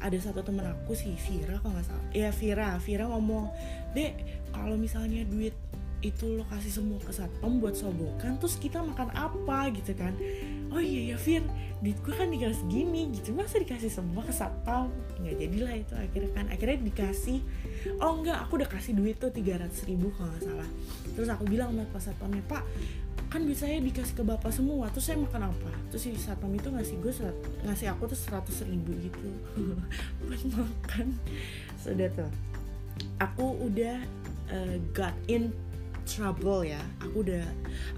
ada 0.00 0.18
satu 0.18 0.40
temen 0.42 0.66
aku 0.66 0.96
si 0.96 1.14
Vira 1.14 1.58
kalau 1.62 1.76
nggak 1.76 1.86
salah. 1.86 2.06
Ya 2.10 2.30
Vira. 2.34 2.78
Vira 2.82 3.04
ngomong 3.10 3.50
dek 3.94 4.14
kalau 4.50 4.74
misalnya 4.78 5.22
duit 5.26 5.54
itu 6.04 6.36
lo 6.36 6.44
kasih 6.52 6.68
semua 6.68 7.00
ke 7.00 7.16
satpam 7.16 7.64
buat 7.64 7.72
sobokan 7.72 8.36
terus 8.36 8.60
kita 8.60 8.84
makan 8.84 9.08
apa? 9.16 9.72
Gitu 9.72 9.96
kan. 9.96 10.12
Oh 10.68 10.82
iya 10.82 11.14
ya 11.14 11.16
Fir. 11.16 11.40
Duit 11.80 11.96
gue 12.04 12.12
kan 12.12 12.28
dikasih 12.28 12.60
segini 12.60 13.08
gitu. 13.16 13.32
Masa 13.32 13.56
dikasih 13.56 13.88
semua 13.88 14.20
ke 14.20 14.32
satpam? 14.32 14.92
Nggak 15.20 15.34
jadilah 15.40 15.74
itu 15.80 15.94
akhirnya 15.96 16.30
kan. 16.36 16.46
Akhirnya 16.52 16.78
dikasih. 16.84 17.40
Oh 18.04 18.20
enggak 18.20 18.36
aku 18.44 18.60
udah 18.60 18.68
kasih 18.68 18.92
duit 18.92 19.16
tuh 19.16 19.32
300 19.32 19.70
ribu 19.88 20.12
kalau 20.12 20.28
nggak 20.36 20.44
salah. 20.44 20.68
Terus 21.16 21.28
aku 21.32 21.44
bilang 21.48 21.72
sama 21.72 21.88
pas 21.88 22.04
satpamnya 22.04 22.44
pak 22.44 22.62
kan 23.34 23.42
biasanya 23.42 23.82
dikasih 23.82 24.14
ke 24.14 24.22
bapak 24.22 24.54
semua 24.54 24.86
terus 24.94 25.10
saya 25.10 25.18
makan 25.18 25.50
apa? 25.50 25.70
Terus 25.90 26.06
si 26.06 26.14
satpam 26.14 26.54
itu 26.54 26.70
ngasih 26.70 27.02
gue 27.02 27.10
ngasih 27.66 27.90
aku 27.90 28.06
tuh 28.06 28.14
100 28.14 28.70
ribu 28.70 28.94
gitu. 29.02 29.26
Buat 30.30 30.42
makan. 30.54 31.18
Sudah 31.74 32.06
tuh. 32.14 32.30
Aku 33.18 33.58
udah 33.58 33.98
uh, 34.54 34.78
got 34.94 35.18
in 35.26 35.50
trouble 36.06 36.62
ya. 36.62 36.78
Aku 37.02 37.26
udah 37.26 37.42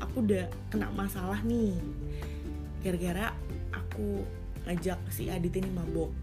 aku 0.00 0.24
udah 0.24 0.48
kena 0.72 0.88
masalah 0.96 1.44
nih. 1.44 1.76
Gara-gara 2.80 3.36
aku 3.76 4.24
ngajak 4.64 4.96
si 5.12 5.28
Adit 5.28 5.52
ini 5.52 5.68
mabok. 5.68 6.16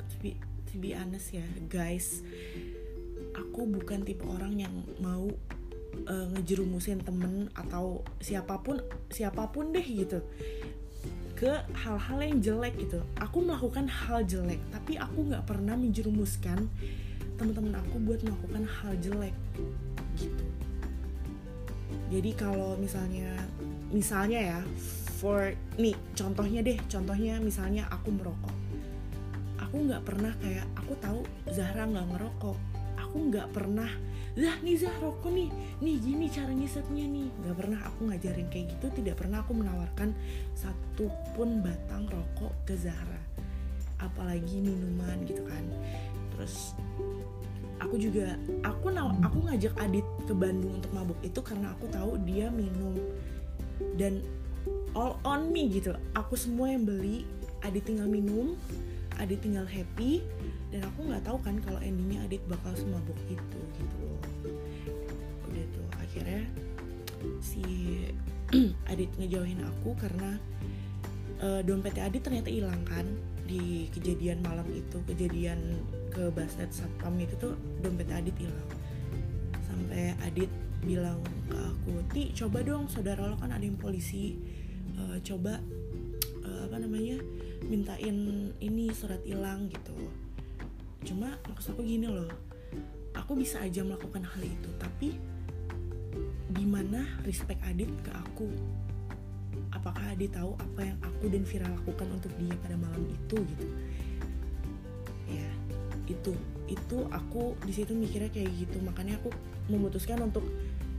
To 0.00 0.16
be, 0.24 0.32
to 0.72 0.80
be 0.80 0.96
honest 0.96 1.36
ya 1.36 1.44
guys 1.68 2.24
aku 3.36 3.66
bukan 3.66 4.02
tipe 4.02 4.24
orang 4.26 4.58
yang 4.58 4.74
mau 4.98 5.28
uh, 6.06 6.26
ngejerumusin 6.36 7.02
temen 7.02 7.48
atau 7.54 8.04
siapa 8.22 8.60
pun 8.62 8.80
siapa 9.10 9.50
pun 9.50 9.74
deh 9.74 9.84
gitu 9.84 10.22
ke 11.40 11.56
hal-hal 11.72 12.20
yang 12.20 12.36
jelek 12.44 12.76
gitu. 12.76 13.00
Aku 13.16 13.40
melakukan 13.40 13.88
hal 13.88 14.20
jelek 14.28 14.60
tapi 14.68 15.00
aku 15.00 15.24
nggak 15.24 15.48
pernah 15.48 15.72
menjerumuskan 15.72 16.68
teman-teman 17.40 17.80
aku 17.80 17.96
buat 18.04 18.20
melakukan 18.20 18.68
hal 18.68 18.92
jelek 19.00 19.32
gitu. 20.20 20.44
Jadi 22.12 22.30
kalau 22.36 22.76
misalnya 22.76 23.32
misalnya 23.88 24.38
ya 24.38 24.60
for 25.16 25.56
nih 25.80 25.96
contohnya 26.12 26.60
deh 26.60 26.76
contohnya 26.92 27.40
misalnya 27.40 27.88
aku 27.88 28.12
merokok. 28.12 28.56
Aku 29.64 29.80
nggak 29.88 30.04
pernah 30.04 30.36
kayak 30.44 30.68
aku 30.76 30.92
tahu 31.00 31.24
Zahra 31.48 31.88
nggak 31.88 32.04
ngerokok. 32.12 32.58
Aku 33.00 33.16
nggak 33.32 33.48
pernah 33.56 33.88
lah 34.38 34.54
nih 34.62 34.78
Zah 34.78 34.94
rokok 35.02 35.32
nih. 35.34 35.50
Nih 35.82 35.96
gini 35.98 36.26
cara 36.30 36.54
ngisepnya 36.54 37.06
nih. 37.10 37.28
Nggak 37.42 37.56
pernah 37.58 37.80
aku 37.82 38.00
ngajarin 38.06 38.48
kayak 38.52 38.66
gitu 38.78 38.86
tidak 39.02 39.18
pernah 39.18 39.42
aku 39.42 39.52
menawarkan 39.58 40.14
satu 40.54 41.10
pun 41.34 41.58
batang 41.64 42.06
rokok 42.06 42.52
ke 42.62 42.78
Zahra. 42.78 43.18
Apalagi 43.98 44.62
minuman 44.62 45.26
gitu 45.26 45.42
kan. 45.42 45.64
Terus 46.36 46.78
aku 47.82 47.98
juga 47.98 48.38
aku 48.62 48.94
aku 48.94 49.38
ngajak 49.50 49.74
Adit 49.82 50.06
ke 50.28 50.34
Bandung 50.36 50.78
untuk 50.78 50.92
mabuk 50.94 51.18
itu 51.26 51.40
karena 51.42 51.74
aku 51.74 51.90
tahu 51.90 52.14
dia 52.22 52.46
minum. 52.54 52.94
Dan 53.98 54.22
all 54.94 55.18
on 55.26 55.50
me 55.50 55.66
gitu. 55.66 55.90
Aku 56.14 56.38
semua 56.38 56.70
yang 56.70 56.86
beli 56.86 57.26
Adit 57.60 57.84
tinggal 57.84 58.08
minum 58.08 58.56
Adit 59.20 59.44
tinggal 59.44 59.68
happy 59.68 60.24
dan 60.70 60.86
aku 60.86 61.00
nggak 61.10 61.22
tahu 61.26 61.38
kan 61.42 61.58
kalau 61.66 61.82
endingnya 61.82 62.22
Adit 62.26 62.42
bakal 62.46 62.70
semabuk 62.78 63.18
itu 63.26 63.60
gitu 63.74 63.96
loh. 64.06 64.22
Tuh 65.50 65.88
akhirnya 65.98 66.46
si 67.42 67.62
Adit 68.90 69.10
ngejauhin 69.18 69.62
aku 69.66 69.98
karena 69.98 70.38
uh, 71.42 71.60
dompetnya 71.66 72.06
Adit 72.06 72.22
ternyata 72.22 72.50
hilang 72.50 72.82
kan 72.86 73.06
di 73.50 73.90
kejadian 73.90 74.46
malam 74.46 74.66
itu 74.70 75.02
kejadian 75.10 75.58
ke 76.14 76.30
basket 76.30 76.70
satpam 76.70 77.18
itu 77.18 77.34
tuh 77.38 77.58
dompet 77.82 78.06
Adit 78.14 78.34
hilang. 78.38 78.70
Sampai 79.66 80.14
Adit 80.22 80.50
bilang 80.80 81.20
ke 81.50 81.58
aku 81.58 81.92
ti 82.14 82.32
coba 82.32 82.64
dong 82.64 82.88
saudara 82.88 83.28
lo 83.28 83.36
kan 83.36 83.52
ada 83.52 83.60
yang 83.60 83.76
polisi 83.76 84.40
uh, 84.96 85.20
coba 85.20 85.60
uh, 86.40 86.60
apa 86.70 86.76
namanya 86.80 87.20
mintain 87.68 88.48
ini 88.64 88.88
surat 88.88 89.20
hilang 89.28 89.68
gitu 89.68 90.08
cuma 91.04 91.36
maksud 91.48 91.74
aku 91.76 91.82
gini 91.84 92.08
loh. 92.08 92.28
Aku 93.16 93.34
bisa 93.34 93.60
aja 93.62 93.82
melakukan 93.82 94.22
hal 94.22 94.42
itu 94.42 94.70
tapi 94.78 95.18
gimana 96.54 97.06
respect 97.26 97.62
Adit 97.66 97.90
ke 98.02 98.10
aku? 98.14 98.50
Apakah 99.74 100.14
Adit 100.14 100.34
tahu 100.34 100.54
apa 100.58 100.80
yang 100.86 100.98
aku 101.02 101.24
dan 101.30 101.42
Vira 101.46 101.66
lakukan 101.70 102.08
untuk 102.10 102.32
dia 102.38 102.54
pada 102.58 102.76
malam 102.78 103.02
itu 103.06 103.38
gitu? 103.38 103.66
Itu. 106.10 106.34
Itu 106.66 107.06
aku 107.14 107.54
di 107.62 107.70
situ 107.70 107.94
mikirnya 107.94 108.30
kayak 108.34 108.50
gitu. 108.58 108.82
Makanya 108.82 109.22
aku 109.22 109.30
memutuskan 109.70 110.18
untuk 110.18 110.42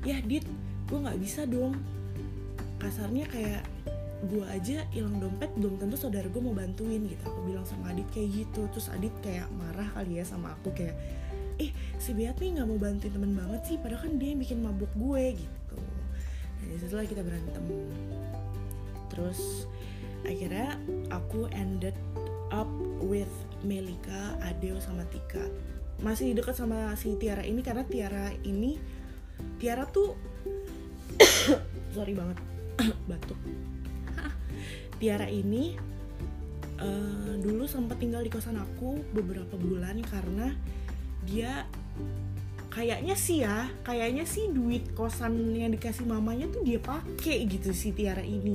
ya 0.08 0.24
dit 0.24 0.44
gue 0.88 1.00
nggak 1.00 1.20
bisa 1.20 1.44
dong. 1.44 1.76
Kasarnya 2.80 3.28
kayak 3.28 3.68
gue 4.22 4.46
aja 4.54 4.86
hilang 4.94 5.18
dompet 5.18 5.50
belum 5.58 5.82
tentu 5.82 5.98
saudara 5.98 6.30
gue 6.30 6.42
mau 6.42 6.54
bantuin 6.54 7.02
gitu 7.10 7.24
aku 7.26 7.40
bilang 7.50 7.66
sama 7.66 7.90
Adit 7.90 8.06
kayak 8.14 8.30
gitu 8.46 8.70
terus 8.70 8.88
Adit 8.94 9.14
kayak 9.26 9.50
marah 9.58 9.90
kali 9.98 10.22
ya 10.22 10.26
sama 10.26 10.54
aku 10.54 10.70
kayak 10.78 10.94
eh 11.58 11.74
si 11.98 12.14
Beat 12.14 12.38
nih 12.38 12.62
nggak 12.62 12.68
mau 12.70 12.78
bantuin 12.78 13.14
temen 13.14 13.34
banget 13.34 13.62
sih 13.66 13.78
padahal 13.82 14.06
kan 14.06 14.14
dia 14.22 14.34
yang 14.34 14.42
bikin 14.42 14.60
mabuk 14.62 14.92
gue 14.94 15.24
gitu 15.42 15.80
dan 16.62 16.78
setelah 16.78 17.06
kita 17.10 17.22
berantem 17.26 17.66
terus 19.10 19.66
akhirnya 20.22 20.78
aku 21.10 21.50
ended 21.58 21.98
up 22.54 22.70
with 23.02 23.32
Melika, 23.64 24.38
Adeo 24.44 24.78
sama 24.82 25.08
Tika. 25.10 25.42
Masih 26.02 26.34
dekat 26.34 26.58
sama 26.58 26.94
si 26.98 27.16
Tiara 27.18 27.46
ini 27.46 27.62
karena 27.62 27.86
Tiara 27.86 28.34
ini 28.46 28.78
Tiara 29.58 29.86
tuh 29.90 30.18
sorry 31.96 32.14
banget 32.14 32.38
batuk. 33.10 33.38
Tiara 35.02 35.26
ini 35.26 35.74
uh, 36.78 37.34
dulu 37.42 37.66
sempat 37.66 37.98
tinggal 37.98 38.22
di 38.22 38.30
kosan 38.30 38.62
aku 38.62 39.02
beberapa 39.18 39.58
bulan 39.58 39.98
karena 40.06 40.54
dia 41.26 41.66
kayaknya 42.70 43.18
sih 43.18 43.42
ya 43.42 43.66
kayaknya 43.82 44.30
sih 44.30 44.54
duit 44.54 44.94
kosan 44.94 45.58
yang 45.58 45.74
dikasih 45.74 46.06
mamanya 46.06 46.46
tuh 46.54 46.62
dia 46.62 46.78
pakai 46.78 47.50
gitu 47.50 47.74
si 47.74 47.98
Tiara 47.98 48.22
ini. 48.22 48.54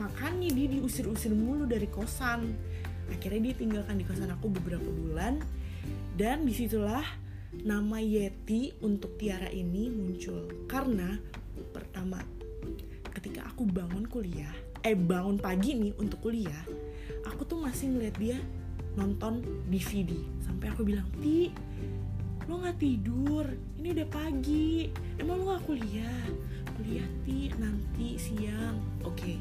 Makanya 0.00 0.48
dia 0.48 0.80
diusir-usir 0.80 1.36
mulu 1.36 1.68
dari 1.68 1.86
kosan. 1.92 2.56
Akhirnya 3.12 3.52
dia 3.52 3.54
tinggalkan 3.60 4.00
di 4.00 4.08
kosan 4.08 4.32
aku 4.32 4.48
beberapa 4.48 4.88
bulan. 4.88 5.44
Dan 6.16 6.48
di 6.48 6.56
situlah 6.56 7.04
nama 7.68 8.00
Yeti 8.00 8.80
untuk 8.80 9.20
Tiara 9.20 9.52
ini 9.52 9.92
muncul. 9.92 10.64
Karena 10.64 11.20
pertama 11.68 12.16
ketika 13.12 13.44
aku 13.52 13.68
bangun 13.68 14.08
kuliah 14.08 14.71
eh 14.82 14.98
bangun 14.98 15.38
pagi 15.38 15.78
nih 15.78 15.94
untuk 15.98 16.26
kuliah 16.26 16.62
aku 17.26 17.46
tuh 17.46 17.58
masih 17.58 17.94
ngeliat 17.94 18.16
dia 18.18 18.38
nonton 18.98 19.40
DVD 19.70 20.12
sampai 20.42 20.68
aku 20.74 20.84
bilang 20.84 21.08
ti 21.22 21.54
lo 22.50 22.58
nggak 22.58 22.78
tidur? 22.82 23.46
Ini 23.78 23.88
udah 23.94 24.08
pagi. 24.10 24.90
Emang 25.18 25.42
lo 25.42 25.54
gak 25.54 25.62
kuliah? 25.66 26.26
Kuliah 26.74 27.06
ti 27.22 27.48
nanti 27.54 28.18
siang. 28.18 28.82
Oke 29.06 29.14
okay. 29.14 29.36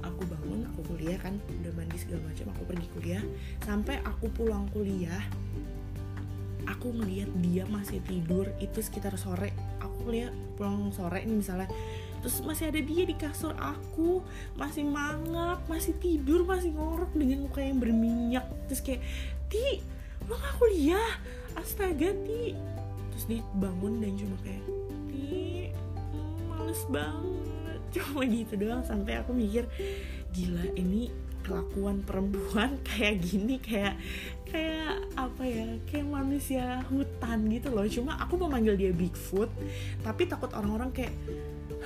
aku 0.00 0.24
bangun 0.24 0.64
aku 0.72 0.80
kuliah 0.94 1.20
kan 1.20 1.36
udah 1.36 1.72
mandi 1.76 1.98
segala 2.00 2.24
macam 2.32 2.46
aku 2.56 2.62
pergi 2.64 2.88
kuliah. 2.96 3.24
Sampai 3.60 4.00
aku 4.04 4.32
pulang 4.32 4.68
kuliah 4.72 5.20
aku 6.66 6.90
ngeliat 6.90 7.30
dia 7.44 7.62
masih 7.68 8.00
tidur 8.08 8.48
itu 8.58 8.80
sekitar 8.80 9.14
sore. 9.20 9.52
Aku 9.84 10.08
lihat 10.08 10.32
pulang 10.56 10.90
sore 10.90 11.22
ini 11.22 11.44
misalnya 11.44 11.68
terus 12.20 12.40
masih 12.42 12.72
ada 12.72 12.80
dia 12.80 13.02
di 13.06 13.14
kasur 13.16 13.52
aku 13.56 14.22
masih 14.56 14.84
mangap 14.86 15.62
masih 15.66 15.94
tidur 15.98 16.42
masih 16.46 16.72
ngorok 16.74 17.12
dengan 17.14 17.46
muka 17.46 17.60
yang 17.62 17.78
berminyak. 17.78 18.46
Terus 18.70 18.80
kayak 18.82 19.02
ti 19.50 19.80
lo 20.26 20.34
gak 20.34 20.54
kuliah? 20.58 21.12
Astaga 21.56 22.12
ti. 22.26 22.52
Terus 23.14 23.24
dia 23.28 23.42
bangun 23.56 24.02
dan 24.02 24.12
cuma 24.18 24.36
kayak 24.44 24.64
ti 25.08 25.70
males 26.48 26.82
banget. 26.90 27.80
Cuma 27.96 28.28
gitu 28.28 28.54
doang 28.60 28.84
sampai 28.84 29.24
aku 29.24 29.32
mikir 29.32 29.64
gila 30.36 30.68
ini 30.76 31.08
kelakuan 31.40 32.02
perempuan 32.02 32.76
kayak 32.90 33.22
gini 33.22 33.56
kayak 33.62 33.96
kayak 34.50 34.98
apa 35.14 35.42
ya 35.46 35.66
kayak 35.86 36.06
manusia 36.10 36.82
hutan 36.90 37.46
gitu 37.48 37.72
loh. 37.72 37.86
Cuma 37.86 38.18
aku 38.18 38.36
mau 38.36 38.50
manggil 38.50 38.74
dia 38.76 38.92
Bigfoot 38.92 39.48
tapi 40.02 40.26
takut 40.26 40.50
orang-orang 40.52 40.90
kayak 40.92 41.14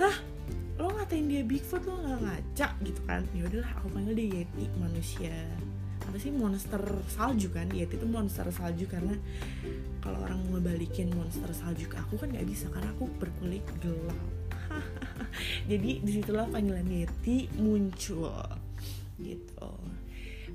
hah? 0.00 0.16
Lo 0.80 0.88
ngatain 0.96 1.28
dia 1.28 1.44
Bigfoot 1.44 1.84
lo 1.84 2.00
nggak 2.00 2.20
ngaca? 2.24 2.68
Gitu 2.80 3.00
kan? 3.04 3.22
Ya 3.36 3.44
udahlah 3.44 3.70
aku 3.76 3.88
panggil 3.92 4.14
dia 4.16 4.28
Yeti 4.40 4.64
manusia. 4.80 5.36
Apa 6.08 6.16
sih? 6.16 6.32
Monster 6.32 6.80
salju 7.12 7.52
kan? 7.52 7.68
Yeti 7.68 8.00
itu 8.00 8.08
monster 8.08 8.48
salju 8.48 8.88
karena 8.88 9.12
kalau 10.00 10.24
orang 10.24 10.40
mau 10.48 10.56
ngebalikin 10.56 11.12
monster 11.12 11.52
salju 11.52 11.84
ke 11.84 12.00
aku 12.00 12.16
kan 12.16 12.32
nggak 12.32 12.48
bisa 12.48 12.72
karena 12.72 12.88
aku 12.96 13.04
berkulit 13.20 13.64
gelap. 13.84 14.20
Jadi 15.70 16.00
di 16.00 16.10
situlah 16.16 16.48
panggilan 16.48 16.88
Yeti 16.88 17.52
muncul. 17.60 18.32
Gitu. 19.20 19.68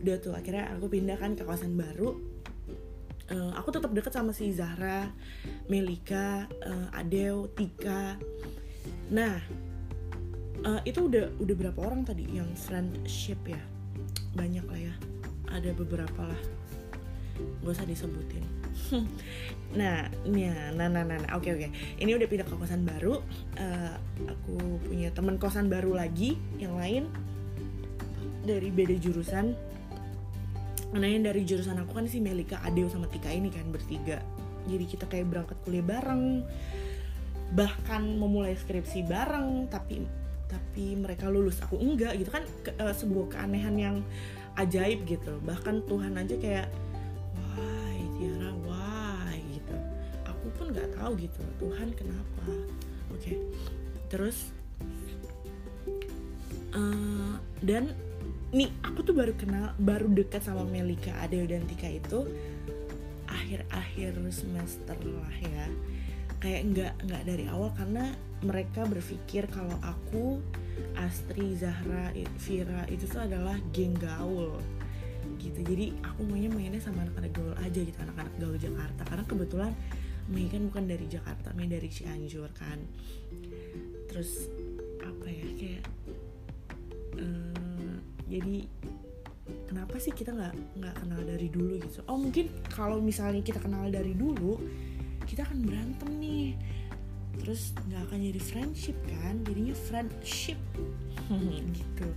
Udah 0.02 0.16
tuh 0.18 0.34
akhirnya 0.34 0.74
aku 0.74 0.90
pindah 0.90 1.22
kan 1.22 1.38
ke 1.38 1.46
kawasan 1.46 1.78
baru. 1.78 2.18
Uh, 3.26 3.50
aku 3.58 3.74
tetap 3.74 3.90
deket 3.90 4.14
sama 4.14 4.38
si 4.38 4.54
Zahra, 4.54 5.10
Melika, 5.66 6.46
uh, 6.62 6.94
Adeo, 6.94 7.50
Tika. 7.58 8.22
Nah, 9.12 9.38
uh, 10.66 10.82
itu 10.88 11.06
udah 11.06 11.30
udah 11.38 11.56
berapa 11.56 11.80
orang 11.82 12.06
tadi 12.06 12.26
yang 12.30 12.50
friendship 12.58 13.40
ya? 13.46 13.62
Banyak 14.34 14.66
lah 14.66 14.80
ya. 14.80 14.96
Ada 15.52 15.74
beberapa 15.78 16.26
lah. 16.26 16.42
Gak 17.66 17.74
usah 17.76 17.86
disebutin. 17.86 18.46
nah, 19.80 20.08
ya, 20.30 20.72
nah, 20.72 20.88
nah, 20.88 21.04
nah, 21.04 21.18
nah, 21.20 21.32
oke, 21.36 21.50
oke. 21.52 21.68
Ini 22.00 22.12
udah 22.16 22.28
pindah 22.28 22.48
ke 22.48 22.56
kosan 22.56 22.88
baru. 22.88 23.20
Uh, 23.60 23.96
aku 24.28 24.80
punya 24.88 25.12
teman 25.12 25.36
kosan 25.36 25.68
baru 25.68 25.96
lagi, 25.96 26.40
yang 26.60 26.80
lain 26.80 27.12
dari 28.46 28.70
beda 28.70 28.96
jurusan 29.02 29.58
karena 30.96 31.12
yang 31.12 31.28
dari 31.28 31.44
jurusan 31.44 31.76
aku 31.82 31.92
kan 31.98 32.06
si 32.08 32.24
Melika 32.24 32.62
Adeo 32.64 32.88
sama 32.88 33.10
Tika 33.12 33.28
ini 33.28 33.52
kan 33.52 33.68
bertiga 33.68 34.22
jadi 34.70 34.86
kita 34.88 35.06
kayak 35.12 35.28
berangkat 35.28 35.58
kuliah 35.68 35.84
bareng 35.84 36.46
bahkan 37.54 38.02
memulai 38.02 38.58
skripsi 38.58 39.06
bareng 39.06 39.70
tapi 39.70 40.02
tapi 40.50 40.96
mereka 40.96 41.28
lulus. 41.28 41.62
Aku 41.66 41.78
enggak 41.78 42.18
gitu 42.22 42.30
kan 42.32 42.44
ke, 42.64 42.72
uh, 42.80 42.94
sebuah 42.96 43.38
keanehan 43.38 43.76
yang 43.76 43.96
ajaib 44.56 45.04
gitu. 45.06 45.38
Bahkan 45.44 45.86
Tuhan 45.86 46.16
aja 46.16 46.36
kayak 46.38 46.68
why 47.36 48.00
Tiara? 48.18 48.52
Why? 48.66 49.38
gitu. 49.52 49.76
Aku 50.26 50.46
pun 50.56 50.66
nggak 50.72 50.90
tahu 50.96 51.12
gitu 51.20 51.42
Tuhan 51.60 51.92
kenapa? 51.94 52.46
Oke. 53.14 53.22
Okay. 53.22 53.38
terus 54.06 54.54
uh, 56.78 57.36
dan 57.66 57.90
nih 58.54 58.70
aku 58.86 59.02
tuh 59.02 59.16
baru 59.18 59.34
kenal 59.36 59.74
baru 59.82 60.08
dekat 60.14 60.46
sama 60.46 60.64
Melika 60.64 61.12
Adeo 61.20 61.44
dan 61.50 61.66
Tika 61.66 61.90
itu 61.90 62.30
akhir-akhir 63.26 64.16
semester 64.32 64.96
lah 65.04 65.36
ya 65.42 65.68
kayak 66.46 66.62
nggak 66.78 66.94
nggak 67.10 67.24
dari 67.26 67.50
awal 67.50 67.74
karena 67.74 68.14
mereka 68.46 68.86
berpikir 68.86 69.50
kalau 69.50 69.74
aku 69.82 70.38
Astri 70.94 71.58
Zahra 71.58 72.14
Vira 72.38 72.86
itu 72.86 73.10
tuh 73.10 73.26
adalah 73.26 73.58
geng 73.74 73.98
gaul 73.98 74.62
gitu. 75.42 75.66
Jadi 75.66 75.98
aku 76.06 76.22
maunya 76.22 76.54
mainnya 76.54 76.78
sama 76.78 77.02
anak-anak 77.02 77.34
gaul 77.34 77.56
aja 77.58 77.82
gitu 77.82 77.98
anak-anak 77.98 78.36
gaul 78.38 78.58
Jakarta. 78.62 79.02
Karena 79.10 79.26
kebetulan 79.26 79.74
Mei 80.30 80.46
kan 80.46 80.62
bukan 80.70 80.86
dari 80.86 81.06
Jakarta 81.10 81.50
Mei 81.58 81.66
dari 81.66 81.90
Cianjur 81.90 82.54
kan. 82.54 82.78
Terus 84.06 84.46
apa 85.02 85.26
ya 85.26 85.50
kayak 85.58 85.84
um, 87.18 88.06
jadi 88.30 88.70
kenapa 89.66 89.98
sih 89.98 90.14
kita 90.14 90.30
nggak 90.30 90.54
nggak 90.78 90.96
kenal 91.02 91.22
dari 91.26 91.50
dulu 91.50 91.74
gitu? 91.82 92.06
Oh 92.06 92.22
mungkin 92.22 92.54
kalau 92.70 93.02
misalnya 93.02 93.42
kita 93.42 93.58
kenal 93.58 93.90
dari 93.90 94.14
dulu 94.14 94.62
kita 95.36 95.52
akan 95.52 95.68
berantem 95.68 96.10
nih. 96.16 96.56
Terus 97.44 97.76
nggak 97.76 98.08
akan 98.08 98.20
jadi 98.32 98.40
friendship 98.40 98.96
kan? 99.04 99.44
Jadinya 99.44 99.76
friendship. 99.76 100.56
Gitu. 101.76 102.08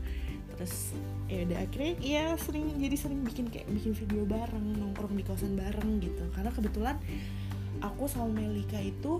Terus 0.54 0.94
ya 1.26 1.42
udah 1.42 1.58
akhirnya 1.66 1.92
ya 1.98 2.24
sering 2.38 2.78
jadi 2.78 2.94
sering 2.94 3.26
bikin 3.26 3.50
kayak 3.50 3.66
bikin 3.74 3.90
video 3.98 4.22
bareng 4.22 4.78
nongkrong 4.78 5.18
di 5.18 5.26
kosan 5.26 5.58
bareng 5.58 5.98
gitu. 5.98 6.30
Karena 6.30 6.54
kebetulan 6.54 6.94
aku 7.82 8.06
sama 8.06 8.30
Melika 8.38 8.78
itu 8.78 9.18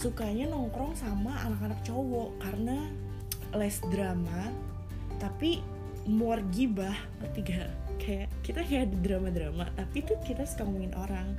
sukanya 0.00 0.48
nongkrong 0.48 0.96
sama 0.96 1.36
anak-anak 1.44 1.84
cowok. 1.84 2.40
Karena 2.40 2.80
les 3.52 3.76
drama 3.92 4.48
tapi 5.20 5.60
more 6.08 6.40
gibah. 6.48 6.96
Ketiga 7.28 7.68
kayak 8.00 8.32
kita 8.40 8.64
kayak 8.64 8.88
drama-drama 9.04 9.68
tapi 9.76 10.00
tuh 10.00 10.16
kita 10.24 10.48
suka 10.48 10.64
ngomongin 10.64 10.96
orang 10.96 11.36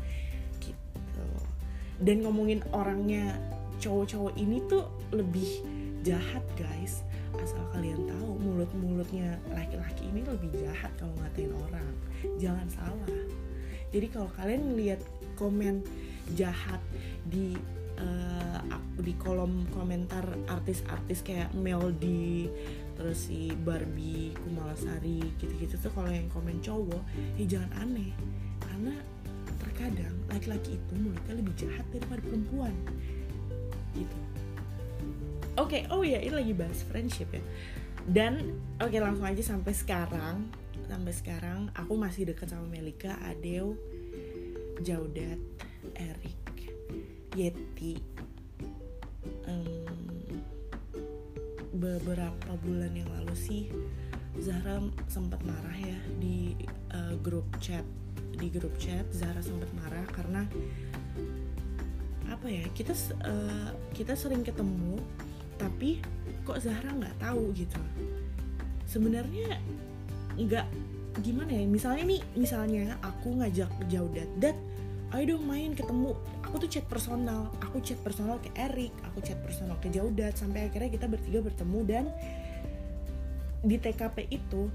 dan 2.03 2.23
ngomongin 2.23 2.59
orangnya 2.75 3.39
cowok-cowok 3.79 4.35
ini 4.35 4.59
tuh 4.67 4.83
lebih 5.15 5.63
jahat 6.03 6.43
guys. 6.59 7.03
Asal 7.39 7.63
kalian 7.73 8.05
tahu 8.05 8.37
mulut-mulutnya 8.39 9.39
laki-laki 9.51 10.05
ini 10.11 10.21
lebih 10.21 10.51
jahat 10.53 10.91
kalau 10.99 11.15
ngatain 11.23 11.51
orang. 11.51 11.91
Jangan 12.37 12.67
salah. 12.69 13.19
Jadi 13.89 14.07
kalau 14.11 14.29
kalian 14.37 14.73
ngeliat 14.73 15.01
komen 15.35 15.81
jahat 16.37 16.79
di 17.27 17.57
uh, 17.99 18.61
di 19.01 19.13
kolom 19.17 19.65
komentar 19.73 20.23
artis-artis 20.47 21.25
kayak 21.25 21.51
Mel 21.57 21.91
di 21.97 22.47
terus 22.93 23.27
si 23.27 23.49
Barbie 23.65 24.37
Kumalasari 24.37 25.33
gitu-gitu 25.41 25.81
tuh 25.81 25.91
kalau 25.97 26.13
yang 26.13 26.29
komen 26.29 26.61
cowok 26.61 27.01
ya 27.41 27.57
jangan 27.57 27.71
aneh. 27.89 28.13
Karena 28.61 28.93
terkadang 29.83 30.15
laki-laki 30.31 30.79
itu 30.79 30.93
mulutnya 30.95 31.33
lebih 31.35 31.53
jahat 31.59 31.83
daripada 31.91 32.23
perempuan. 32.23 32.71
Gitu. 33.91 34.17
Oke 35.59 35.83
okay, 35.83 35.91
oh 35.91 36.07
ya 36.07 36.23
ini 36.23 36.31
lagi 36.31 36.53
bahas 36.55 36.79
friendship 36.87 37.27
ya. 37.35 37.43
Dan 38.07 38.55
oke 38.79 38.87
okay, 38.87 39.03
langsung 39.03 39.27
aja 39.27 39.43
sampai 39.43 39.75
sekarang 39.75 40.47
sampai 40.87 41.11
sekarang 41.11 41.67
aku 41.75 41.99
masih 41.99 42.31
dekat 42.31 42.47
sama 42.47 42.63
Melika 42.71 43.19
Adeo 43.27 43.75
Jaudat 44.79 45.39
Erik 45.99 46.39
Yeti 47.35 47.99
um, 49.43 50.31
beberapa 51.75 52.55
bulan 52.63 52.95
yang 52.95 53.11
lalu 53.19 53.35
sih 53.35 53.63
Zahra 54.39 54.79
sempat 55.11 55.43
marah 55.43 55.75
ya 55.75 55.99
di 56.23 56.55
uh, 56.95 57.19
grup 57.19 57.47
chat 57.59 57.83
di 58.37 58.47
grup 58.49 58.73
chat 58.81 59.05
Zahra 59.13 59.39
sempat 59.39 59.69
marah 59.77 60.05
karena 60.11 60.43
apa 62.29 62.47
ya 62.49 62.65
kita 62.73 62.91
uh, 63.23 63.71
kita 63.93 64.17
sering 64.17 64.41
ketemu 64.41 64.97
tapi 65.61 66.01
kok 66.43 66.59
Zahra 66.59 66.91
nggak 66.91 67.17
tahu 67.21 67.53
gitu. 67.55 67.79
Sebenarnya 68.89 69.61
nggak 70.33 70.67
gimana 71.21 71.53
ya 71.53 71.65
misalnya 71.69 72.03
nih 72.09 72.21
misalnya 72.33 72.97
aku 73.05 73.37
ngajak 73.37 73.69
jauh 73.85 74.09
dat 74.41 74.57
ayo 75.13 75.37
dong 75.37 75.45
main 75.45 75.77
ketemu. 75.77 76.17
Aku 76.43 76.57
tuh 76.57 76.69
chat 76.69 76.85
personal 76.89 77.53
aku 77.73 77.81
chat 77.81 77.97
personal 78.05 78.37
ke 78.37 78.53
Erik 78.53 78.93
aku 79.01 79.25
chat 79.25 79.37
personal 79.41 79.73
ke 79.81 79.89
Jaudat 79.89 80.37
sampai 80.37 80.69
akhirnya 80.69 80.93
kita 80.93 81.09
bertiga 81.09 81.41
bertemu 81.41 81.79
dan 81.89 82.05
di 83.65 83.81
TKP 83.81 84.29
itu 84.29 84.69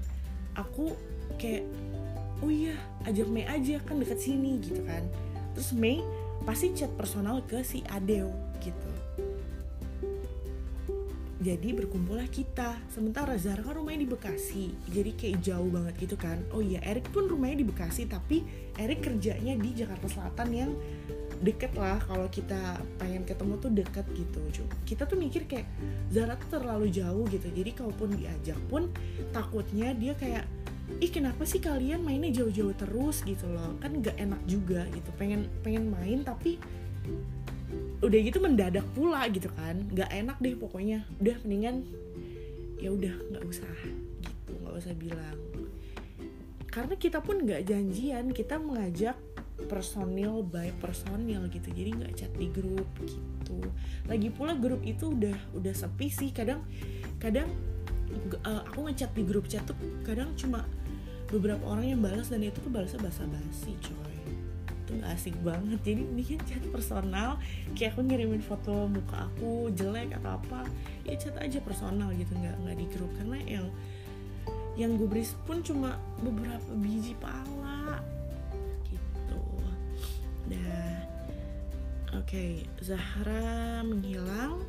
aku 0.57 0.91
kayak 1.39 1.63
oh 2.39 2.51
iya 2.51 2.75
ajak 3.07 3.27
Mei 3.27 3.45
aja 3.47 3.79
kan 3.83 3.99
deket 3.99 4.19
sini 4.19 4.59
gitu 4.63 4.83
kan. 4.87 5.03
Terus 5.55 5.71
Mei 5.75 5.99
pasti 6.47 6.71
chat 6.71 6.91
personal 6.95 7.43
ke 7.43 7.61
si 7.63 7.83
Adeo 7.91 8.31
gitu. 8.63 8.89
Jadi 11.39 11.71
berkumpullah 11.71 12.27
kita. 12.27 12.75
Sementara 12.91 13.39
Zara 13.39 13.63
kan 13.63 13.71
rumahnya 13.79 14.03
di 14.03 14.09
Bekasi 14.11 14.75
jadi 14.91 15.15
kayak 15.15 15.39
jauh 15.39 15.71
banget 15.71 15.95
gitu 16.03 16.19
kan. 16.19 16.35
Oh 16.51 16.59
iya 16.59 16.83
Erik 16.83 17.07
pun 17.15 17.31
rumahnya 17.31 17.63
di 17.63 17.67
Bekasi 17.67 18.11
tapi 18.11 18.43
Erik 18.75 19.07
kerjanya 19.07 19.55
di 19.55 19.71
Jakarta 19.71 20.11
Selatan 20.11 20.49
yang 20.51 20.71
deket 21.39 21.71
lah. 21.79 21.95
Kalau 22.03 22.27
kita 22.27 22.83
pengen 22.99 23.23
ketemu 23.23 23.55
tuh 23.55 23.71
deket 23.71 24.03
gitu. 24.11 24.39
Kita 24.83 25.07
tuh 25.07 25.15
mikir 25.15 25.47
kayak 25.47 25.63
Zara 26.11 26.35
tuh 26.35 26.59
terlalu 26.59 26.91
jauh 26.91 27.23
gitu. 27.31 27.47
Jadi 27.47 27.71
kalaupun 27.71 28.19
diajak 28.19 28.59
pun 28.67 28.91
takutnya 29.31 29.95
dia 29.95 30.19
kayak 30.19 30.43
ih 30.97 31.11
kenapa 31.13 31.45
sih 31.45 31.61
kalian 31.61 32.01
mainnya 32.01 32.41
jauh-jauh 32.41 32.73
terus? 32.73 33.21
Gitu 33.21 33.45
loh. 33.45 33.77
Kan 33.77 34.01
gak 34.01 34.17
enak 34.17 34.41
juga 34.49 34.89
gitu. 34.89 35.09
Pengen 35.15 35.45
pengen 35.61 35.93
main 35.93 36.25
tapi 36.25 36.57
udah 38.01 38.19
gitu 38.25 38.41
mendadak 38.41 38.85
pula 38.97 39.29
gitu 39.29 39.47
kan. 39.53 39.85
Nggak 39.93 40.09
enak 40.09 40.37
deh 40.41 40.55
pokoknya. 40.57 41.05
Udah 41.21 41.37
mendingan 41.45 41.85
ya 42.79 42.95
udah 42.95 43.11
nggak 43.11 43.43
usah 43.43 43.71
gitu 44.23 44.51
nggak 44.63 44.75
usah 44.79 44.93
bilang. 44.95 45.39
Karena 46.69 46.95
kita 46.95 47.19
pun 47.19 47.43
nggak 47.43 47.67
janjian 47.67 48.31
kita 48.31 48.55
mengajak 48.57 49.17
personil 49.67 50.41
by 50.41 50.71
personil 50.79 51.45
gitu. 51.51 51.69
Jadi 51.69 51.89
nggak 51.99 52.13
chat 52.15 52.31
di 52.39 52.47
grup 52.49 52.87
gitu. 53.03 53.59
Lagi 54.07 54.29
pula 54.31 54.55
grup 54.55 54.79
itu 54.87 55.11
udah 55.11 55.35
udah 55.53 55.73
sepi 55.75 56.07
sih. 56.07 56.31
Kadang 56.31 56.63
kadang 57.19 57.51
uh, 58.45 58.61
aku 58.65 58.87
ngechat 58.89 59.11
di 59.13 59.23
grup 59.25 59.45
chat 59.49 59.65
tuh 59.67 59.75
kadang 60.05 60.33
cuma 60.39 60.65
beberapa 61.29 61.61
orang 61.69 61.85
yang 61.95 62.01
balas 62.01 62.29
dan 62.33 62.41
itu 62.41 62.57
tuh 62.61 62.73
balasnya 62.73 63.01
basa-basi 63.01 63.77
coy. 63.81 64.17
Itu 64.85 64.91
gak 64.97 65.13
asik 65.13 65.35
banget. 65.45 65.79
Jadi 65.85 66.01
bikin 66.17 66.39
chat 66.49 66.63
personal 66.73 67.37
kayak 67.77 67.93
aku 67.93 68.01
ngirimin 68.05 68.41
foto 68.41 68.89
muka 68.89 69.29
aku 69.29 69.69
jelek 69.77 70.13
atau 70.17 70.41
apa 70.41 70.65
ya 71.05 71.13
chat 71.17 71.37
aja 71.37 71.61
personal 71.61 72.09
gitu 72.17 72.33
nggak 72.33 72.57
nggak 72.65 72.77
di 72.77 72.85
grup. 72.89 73.11
Karena 73.17 73.37
yang 73.45 73.67
yang 74.79 74.95
gue 74.97 75.05
beri 75.05 75.25
pun 75.45 75.61
cuma 75.61 75.99
beberapa 76.23 76.71
biji 76.81 77.13
pala 77.21 78.01
gitu. 78.89 79.41
Dah 80.49 80.97
oke 82.17 82.25
okay, 82.25 82.65
Zahra 82.81 83.85
menghilang 83.85 84.65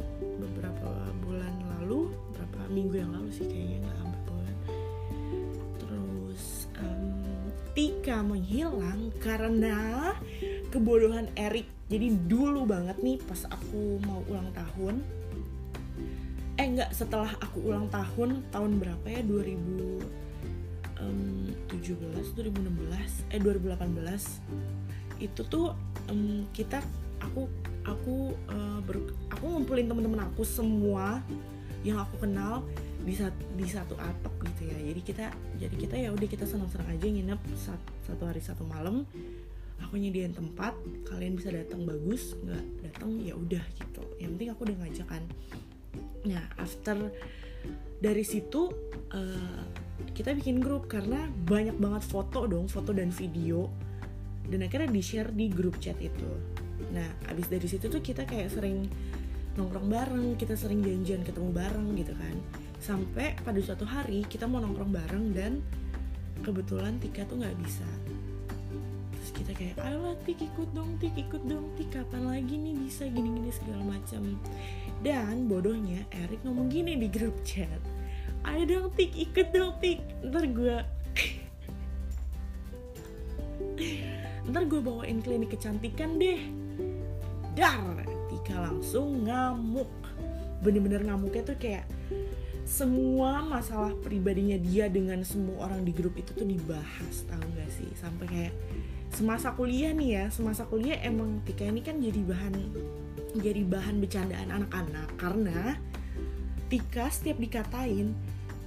Tika 8.00 8.24
menghilang 8.24 9.12
karena 9.20 10.16
kebodohan 10.72 11.28
Erik. 11.36 11.68
Jadi 11.92 12.16
dulu 12.32 12.64
banget 12.64 12.96
nih 13.04 13.20
pas 13.20 13.44
aku 13.52 14.00
mau 14.08 14.24
ulang 14.24 14.48
tahun. 14.56 15.04
Eh 16.56 16.64
enggak, 16.64 16.96
setelah 16.96 17.28
aku 17.44 17.60
ulang 17.60 17.92
tahun 17.92 18.40
tahun 18.56 18.80
berapa 18.80 19.04
ya? 19.04 19.20
2017, 19.20 20.00
2016, 22.40 23.36
eh 23.36 23.40
2018. 23.44 25.20
Itu 25.20 25.44
tuh 25.44 25.76
um, 26.08 26.48
kita 26.56 26.80
aku 27.20 27.52
aku 27.84 28.32
uh, 28.48 28.80
ber, 28.80 29.12
aku 29.28 29.44
ngumpulin 29.44 29.92
teman-teman 29.92 30.24
aku 30.24 30.40
semua 30.48 31.20
yang 31.84 32.00
aku 32.00 32.24
kenal 32.24 32.64
di 33.04 33.12
di 33.60 33.68
satu 33.68 33.92
atap 34.00 34.32
gitu 34.60 34.68
ya. 34.68 34.78
Jadi 34.92 35.00
kita 35.00 35.26
jadi 35.56 35.74
kita 35.80 35.96
ya 35.96 36.08
udah 36.12 36.28
kita 36.28 36.44
senang-senang 36.44 36.88
aja 36.92 37.06
nginep 37.08 37.40
satu 38.04 38.22
hari 38.28 38.44
satu 38.44 38.68
malam. 38.68 39.08
Aku 39.88 39.96
nyediain 39.96 40.36
tempat 40.36 40.76
kalian 41.08 41.40
bisa 41.40 41.48
datang 41.48 41.88
bagus 41.88 42.36
nggak 42.44 42.64
datang 42.84 43.16
ya 43.24 43.32
udah 43.32 43.64
gitu. 43.80 44.04
Yang 44.20 44.30
penting 44.36 44.50
aku 44.52 44.60
udah 44.68 44.76
ngajak 44.84 45.06
kan. 45.08 45.22
Nah 46.28 46.44
after 46.60 47.08
dari 48.00 48.24
situ 48.24 48.68
uh, 49.16 49.64
kita 50.12 50.36
bikin 50.36 50.60
grup 50.60 50.88
karena 50.88 51.28
banyak 51.48 51.76
banget 51.80 52.04
foto 52.04 52.44
dong 52.44 52.68
foto 52.68 52.92
dan 52.92 53.08
video. 53.08 53.72
Dan 54.44 54.66
akhirnya 54.66 54.92
di 54.92 55.00
share 55.00 55.32
di 55.32 55.48
grup 55.48 55.80
chat 55.80 55.96
itu. 55.96 56.28
Nah 56.92 57.08
abis 57.32 57.48
dari 57.48 57.64
situ 57.64 57.88
tuh 57.88 58.04
kita 58.04 58.28
kayak 58.28 58.52
sering 58.52 58.84
nongkrong 59.58 59.88
bareng 59.90 60.26
kita 60.38 60.54
sering 60.54 60.80
janjian 60.84 61.26
ketemu 61.26 61.50
bareng 61.50 61.86
gitu 61.98 62.14
kan 62.14 62.36
sampai 62.80 63.36
pada 63.44 63.60
suatu 63.60 63.84
hari 63.84 64.24
kita 64.24 64.48
mau 64.48 64.58
nongkrong 64.58 64.92
bareng 64.92 65.24
dan 65.36 65.60
kebetulan 66.40 66.96
Tika 66.98 67.28
tuh 67.28 67.38
nggak 67.38 67.56
bisa. 67.60 67.86
Terus 69.20 69.30
kita 69.36 69.52
kayak 69.52 69.76
ayolah 69.84 70.16
Tik 70.24 70.40
ikut 70.40 70.72
dong 70.72 70.96
Tik 70.96 71.12
ikut 71.12 71.44
dong 71.44 71.76
Tik 71.76 71.92
kapan 71.92 72.24
lagi 72.24 72.56
nih 72.56 72.72
bisa 72.72 73.04
gini-gini 73.04 73.52
segala 73.52 73.84
macam 73.84 74.40
dan 75.00 75.48
bodohnya 75.48 76.04
Erik 76.12 76.44
ngomong 76.44 76.68
gini 76.68 76.96
di 76.96 77.08
grup 77.08 77.32
chat 77.44 77.80
ayo 78.48 78.64
dong 78.64 78.88
Tik 78.96 79.12
ikut 79.12 79.52
dong 79.52 79.76
Tik. 79.80 80.00
Ntar 80.24 80.44
gue 80.48 80.76
ntar 84.48 84.62
gue 84.64 84.80
bawain 84.80 85.20
klinik 85.20 85.52
kecantikan 85.52 86.16
deh. 86.16 86.40
Dar 87.52 88.08
Tika 88.32 88.56
langsung 88.56 89.28
ngamuk. 89.28 89.92
Bener-bener 90.64 91.04
ngamuknya 91.04 91.44
tuh 91.44 91.60
kayak 91.60 91.84
semua 92.70 93.42
masalah 93.42 93.90
pribadinya 93.98 94.54
dia 94.54 94.86
dengan 94.86 95.26
semua 95.26 95.66
orang 95.66 95.82
di 95.82 95.90
grup 95.90 96.14
itu 96.14 96.30
tuh 96.30 96.46
dibahas 96.46 97.26
tahu 97.26 97.42
gak 97.58 97.70
sih? 97.74 97.90
Sampai 97.98 98.26
kayak 98.30 98.54
semasa 99.10 99.50
kuliah 99.58 99.90
nih 99.90 100.10
ya 100.14 100.24
semasa 100.30 100.62
kuliah 100.70 101.02
emang 101.02 101.42
Tika 101.42 101.66
ini 101.66 101.82
kan 101.82 101.98
jadi 101.98 102.22
bahan 102.22 102.54
jadi 103.42 103.66
bahan 103.66 103.98
bercandaan 103.98 104.48
anak-anak. 104.54 105.08
Karena 105.18 105.74
Tika 106.70 107.10
setiap 107.10 107.42
dikatain 107.42 108.14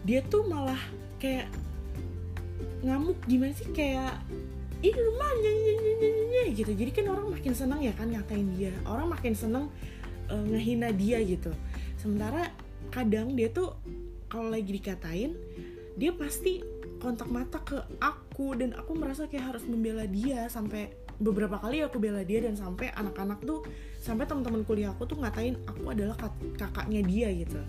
dia 0.03 0.19
tuh 0.27 0.43
malah 0.51 0.79
kayak 1.23 1.47
ngamuk 2.83 3.15
gimana 3.23 3.55
sih? 3.55 3.71
Kayak 3.71 4.19
ini 4.83 4.99
rumah 4.99 5.31
gitu. 6.51 6.71
Jadi 6.75 6.91
kan 6.91 7.07
orang 7.07 7.31
makin 7.31 7.55
seneng 7.55 7.79
ya 7.79 7.95
kan 7.95 8.11
ngatain 8.11 8.51
dia. 8.59 8.75
Orang 8.83 9.15
makin 9.15 9.31
seneng 9.31 9.71
uh, 10.27 10.43
ngehina 10.43 10.91
dia 10.91 11.23
gitu. 11.23 11.55
Sementara 11.95 12.51
kadang 12.93 13.33
dia 13.33 13.49
tuh 13.49 13.73
kalau 14.29 14.53
lagi 14.53 14.69
dikatain 14.69 15.33
dia 15.97 16.13
pasti 16.13 16.61
kontak 17.01 17.27
mata 17.33 17.57
ke 17.65 17.81
aku 17.97 18.53
dan 18.53 18.77
aku 18.77 18.93
merasa 18.93 19.25
kayak 19.25 19.57
harus 19.57 19.65
membela 19.65 20.05
dia 20.05 20.45
sampai 20.45 20.93
beberapa 21.17 21.57
kali 21.57 21.81
aku 21.81 21.97
bela 21.97 22.21
dia 22.21 22.45
dan 22.45 22.53
sampai 22.53 22.93
anak-anak 22.93 23.41
tuh 23.41 23.65
sampai 23.97 24.29
teman-teman 24.29 24.61
kuliah 24.61 24.93
aku 24.93 25.09
tuh 25.09 25.17
ngatain 25.17 25.57
aku 25.65 25.89
adalah 25.89 26.15
kakaknya 26.57 27.01
dia 27.01 27.29
gitu. 27.33 27.59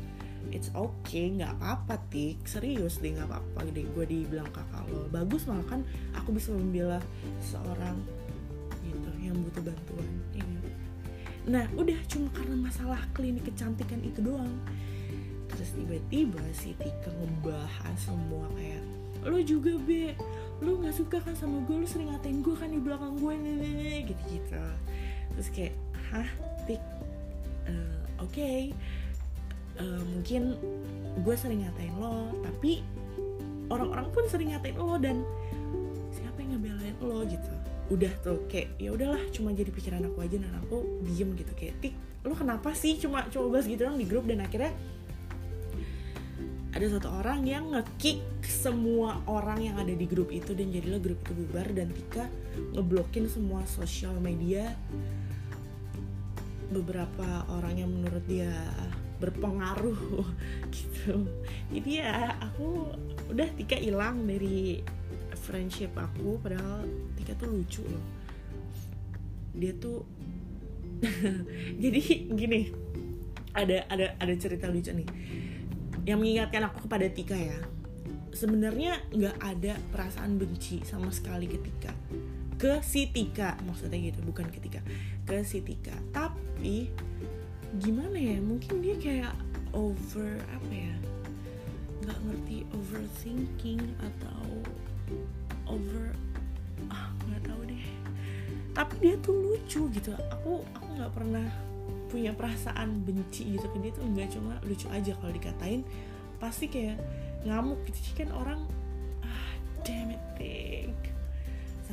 It's 0.52 0.70
okay 0.76 1.34
nggak 1.34 1.56
apa-apa 1.58 1.98
tik. 2.12 2.40
Serius 2.46 3.00
deh 3.00 3.16
nggak 3.16 3.26
apa-apa 3.26 3.68
deh 3.74 3.84
gue 3.84 4.04
dibilang 4.06 4.48
kakak 4.54 4.86
lo. 4.88 5.08
Bagus 5.10 5.48
malah 5.50 5.66
kan 5.66 5.80
aku 6.14 6.36
bisa 6.36 6.54
membela 6.54 7.02
seorang 7.42 7.98
gitu 8.84 9.10
yang 9.20 9.36
butuh 9.40 9.62
bantuan 9.64 10.10
ini 10.36 10.58
nah 11.44 11.64
udah 11.76 11.98
cuma 12.08 12.28
karena 12.32 12.56
masalah 12.56 13.00
klinik 13.12 13.44
kecantikan 13.44 14.00
itu 14.00 14.24
doang 14.24 14.56
terus 15.54 15.70
tiba-tiba 15.78 16.42
si 16.52 16.74
Tika 16.76 17.10
ngebahas 17.14 17.96
semua 17.98 18.46
kayak 18.58 18.82
lo 19.24 19.40
juga 19.40 19.72
be. 19.80 20.12
Lo 20.60 20.78
nggak 20.78 20.94
suka 20.94 21.16
kan 21.22 21.34
sama 21.34 21.64
gue? 21.64 21.80
Lo 21.80 21.86
sering 21.88 22.12
ngatain 22.12 22.44
gue 22.44 22.54
kan 22.54 22.68
di 22.68 22.78
belakang 22.78 23.16
gue 23.18 23.34
nih 23.40 23.98
gitu 24.10 24.22
gitu 24.28 24.62
terus 25.34 25.48
kayak 25.50 25.74
hah 26.12 26.28
Tik? 26.64 26.82
Uh, 27.66 28.00
oke. 28.22 28.30
Okay. 28.30 28.70
uh, 29.80 30.02
mungkin 30.14 30.54
gue 31.20 31.34
sering 31.34 31.66
ngatain 31.66 31.94
lo 31.98 32.30
tapi 32.42 32.84
orang-orang 33.72 34.06
pun 34.14 34.24
sering 34.30 34.54
ngatain 34.54 34.76
lo 34.78 34.96
dan 35.00 35.24
siapa 36.14 36.38
yang 36.42 36.58
ngebelain 36.58 36.96
lo 37.02 37.26
gitu. 37.26 37.52
Udah 37.92 38.12
tuh 38.24 38.40
kayak 38.48 38.72
ya 38.80 38.94
udahlah 38.94 39.20
cuma 39.34 39.52
jadi 39.52 39.68
pikiran 39.68 40.06
aku 40.08 40.24
aja 40.24 40.36
dan 40.40 40.54
aku 40.62 40.84
diem 41.04 41.34
gitu. 41.36 41.52
Kayak 41.58 41.74
tik 41.82 41.94
lo 42.24 42.32
kenapa 42.32 42.72
sih 42.72 42.96
cuma 42.96 43.28
coba 43.28 43.58
bahas 43.58 43.66
gitu 43.68 43.84
dong 43.84 44.00
di 44.00 44.06
grup? 44.08 44.24
Dan 44.24 44.40
akhirnya 44.40 44.72
ada 46.74 46.90
satu 46.90 47.06
orang 47.06 47.46
yang 47.46 47.70
ngekick 47.70 48.18
semua 48.42 49.22
orang 49.30 49.62
yang 49.62 49.78
ada 49.78 49.94
di 49.94 50.10
grup 50.10 50.34
itu 50.34 50.58
dan 50.58 50.74
jadilah 50.74 50.98
grup 50.98 51.22
itu 51.22 51.32
bubar 51.38 51.70
dan 51.70 51.94
Tika 51.94 52.26
ngeblokin 52.74 53.30
semua 53.30 53.62
sosial 53.70 54.18
media. 54.18 54.74
Beberapa 56.74 57.46
orang 57.54 57.78
yang 57.78 57.90
menurut 57.94 58.26
dia 58.26 58.50
berpengaruh 59.22 60.26
gitu. 60.74 61.30
Jadi 61.70 61.90
ya 62.02 62.34
aku 62.42 62.90
udah 63.30 63.46
Tika 63.54 63.78
hilang 63.78 64.26
dari 64.26 64.82
friendship 65.46 65.94
aku 65.94 66.42
padahal 66.42 66.82
Tika 67.14 67.38
tuh 67.38 67.54
lucu 67.54 67.86
loh. 67.86 68.02
Dia 69.54 69.70
tuh 69.78 70.02
jadi 71.82 72.02
gini 72.34 72.74
ada 73.54 73.86
ada 73.86 74.18
ada 74.18 74.34
cerita 74.34 74.66
lucu 74.66 74.90
nih 74.90 75.06
yang 76.04 76.20
mengingatkan 76.20 76.68
aku 76.68 76.84
kepada 76.84 77.08
Tika 77.08 77.36
ya. 77.36 77.58
Sebenarnya 78.34 79.00
nggak 79.14 79.36
ada 79.40 79.74
perasaan 79.94 80.36
benci 80.36 80.84
sama 80.84 81.08
sekali 81.08 81.48
ketika 81.48 81.92
ke 82.54 82.80
si 82.86 83.10
Tika 83.10 83.58
maksudnya 83.66 83.98
gitu 83.98 84.20
bukan 84.22 84.46
ketika 84.52 84.80
ke 85.24 85.42
si 85.42 85.64
Tika. 85.64 85.96
Tapi 86.12 86.92
gimana 87.80 88.14
ya 88.14 88.38
mungkin 88.38 88.84
dia 88.84 88.94
kayak 89.00 89.34
over 89.74 90.38
apa 90.54 90.72
ya 90.72 90.94
nggak 92.04 92.18
ngerti 92.28 92.56
overthinking 92.76 93.82
atau 93.98 94.44
over 95.66 96.12
ah 96.92 97.10
nggak 97.26 97.42
tahu 97.48 97.60
deh. 97.64 97.84
Tapi 98.74 98.94
dia 99.00 99.14
tuh 99.24 99.34
lucu 99.34 99.88
gitu. 99.88 100.12
Aku 100.30 100.62
aku 100.76 100.88
nggak 101.00 101.12
pernah 101.16 101.48
punya 102.14 102.30
perasaan 102.30 103.02
benci 103.02 103.58
gitu 103.58 103.66
ke 103.66 103.82
dia 103.82 103.90
tuh 103.90 104.06
nggak 104.06 104.30
cuma 104.38 104.62
lucu 104.62 104.86
aja 104.94 105.18
kalau 105.18 105.32
dikatain. 105.34 105.82
Pasti 106.38 106.70
kayak 106.70 107.02
ngamuk 107.42 107.82
gitu. 107.90 107.98
Sih 107.98 108.14
kan 108.14 108.30
orang 108.30 108.62
ah 109.26 109.50
damn 109.82 110.14
it 110.14 110.22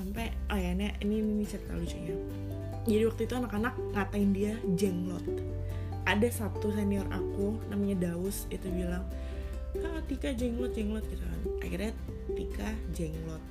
sampai 0.02 0.34
oh 0.50 0.58
ya 0.58 0.74
ini 0.74 0.90
ini, 1.06 1.22
ini 1.22 1.46
cerita 1.46 1.78
lucunya. 1.78 2.18
Jadi 2.90 3.04
waktu 3.06 3.22
itu 3.30 3.34
anak-anak 3.38 3.74
ngatain 3.94 4.30
dia 4.34 4.54
jenglot. 4.74 5.26
Ada 6.10 6.28
satu 6.34 6.74
senior 6.74 7.06
aku 7.14 7.62
namanya 7.70 8.10
Daus 8.10 8.50
itu 8.50 8.66
bilang 8.74 9.06
kak 9.78 10.04
Tika 10.10 10.34
jenglot 10.34 10.74
jenglot 10.74 11.06
gitu 11.06 11.22
kan. 11.22 11.42
Akhirnya 11.62 11.94
Tika 12.34 12.70
jenglot. 12.98 13.44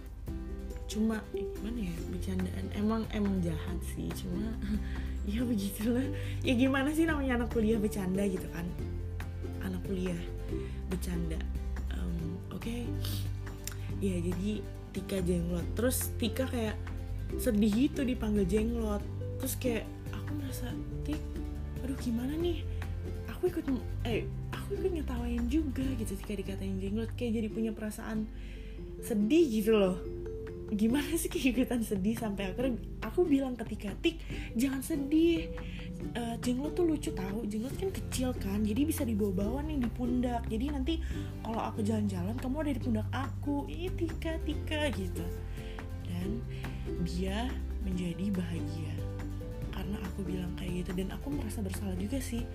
Cuma 0.91 1.23
eh, 1.39 1.47
gimana 1.55 1.81
ya 1.87 1.95
bercandaan. 2.11 2.67
Emang 2.75 3.03
emang 3.15 3.39
jahat 3.39 3.79
sih 3.95 4.11
cuma 4.19 4.51
ya 5.31 5.41
begitulah. 5.47 6.07
Ya 6.43 6.55
gimana 6.59 6.91
sih 6.91 7.07
namanya 7.07 7.43
anak 7.43 7.55
kuliah 7.55 7.79
bercanda 7.79 8.27
gitu 8.27 8.47
kan? 8.51 8.67
Anak 9.63 9.81
kuliah 9.87 10.19
bercanda. 10.91 11.39
Um, 11.95 12.39
oke. 12.51 12.63
Okay. 12.63 12.83
ya 14.01 14.17
jadi 14.17 14.65
Tika 14.91 15.21
jenglot 15.23 15.63
terus 15.77 16.11
Tika 16.17 16.49
kayak 16.49 16.75
sedih 17.37 17.71
gitu 17.71 18.03
dipanggil 18.03 18.49
jenglot 18.49 19.05
terus 19.39 19.55
kayak 19.61 19.85
aku 20.11 20.31
merasa 20.41 20.73
Tik 21.07 21.21
aduh 21.85 21.97
gimana 22.01 22.33
nih? 22.37 22.65
Aku 23.33 23.49
ikut 23.49 23.65
eh 24.09 24.27
aku 24.53 24.77
ikut 24.81 24.93
ngetawain 25.01 25.45
juga 25.53 25.85
gitu 26.01 26.17
ketika 26.17 26.57
dikatain 26.57 26.81
jenglot 26.81 27.13
kayak 27.15 27.39
jadi 27.39 27.49
punya 27.53 27.71
perasaan 27.77 28.25
sedih 29.01 29.45
gitu 29.49 29.73
loh 29.77 29.97
gimana 30.71 31.11
sih 31.19 31.27
keikutan 31.27 31.83
sedih 31.83 32.15
sampai 32.15 32.55
akhirnya 32.55 32.79
aku 33.03 33.27
bilang 33.27 33.59
ketika 33.59 33.91
tik 34.01 34.23
jangan 34.55 34.81
sedih. 34.81 35.51
Uh, 36.17 36.33
jenglot 36.41 36.73
tuh 36.73 36.89
lucu 36.89 37.13
tahu 37.13 37.45
jenglot 37.45 37.77
kan 37.77 37.93
kecil 37.93 38.33
kan 38.41 38.65
jadi 38.65 38.89
bisa 38.89 39.05
dibawa-bawa 39.05 39.61
nih 39.69 39.85
di 39.85 39.91
pundak. 39.93 40.49
Jadi 40.49 40.67
nanti 40.73 40.95
kalau 41.45 41.61
aku 41.61 41.85
jalan-jalan 41.85 42.41
kamu 42.41 42.57
ada 42.65 42.73
di 42.73 42.81
pundak 42.81 43.09
aku. 43.13 43.69
Ih 43.69 43.93
tika 43.93 44.41
tika 44.49 44.89
gitu. 44.97 45.27
Dan 46.09 46.41
dia 47.05 47.53
menjadi 47.85 48.33
bahagia. 48.33 48.95
Karena 49.77 50.01
aku 50.09 50.25
bilang 50.25 50.53
kayak 50.57 50.89
gitu 50.89 51.05
dan 51.05 51.13
aku 51.13 51.37
merasa 51.37 51.61
bersalah 51.61 51.97
juga 52.01 52.17
sih 52.17 52.49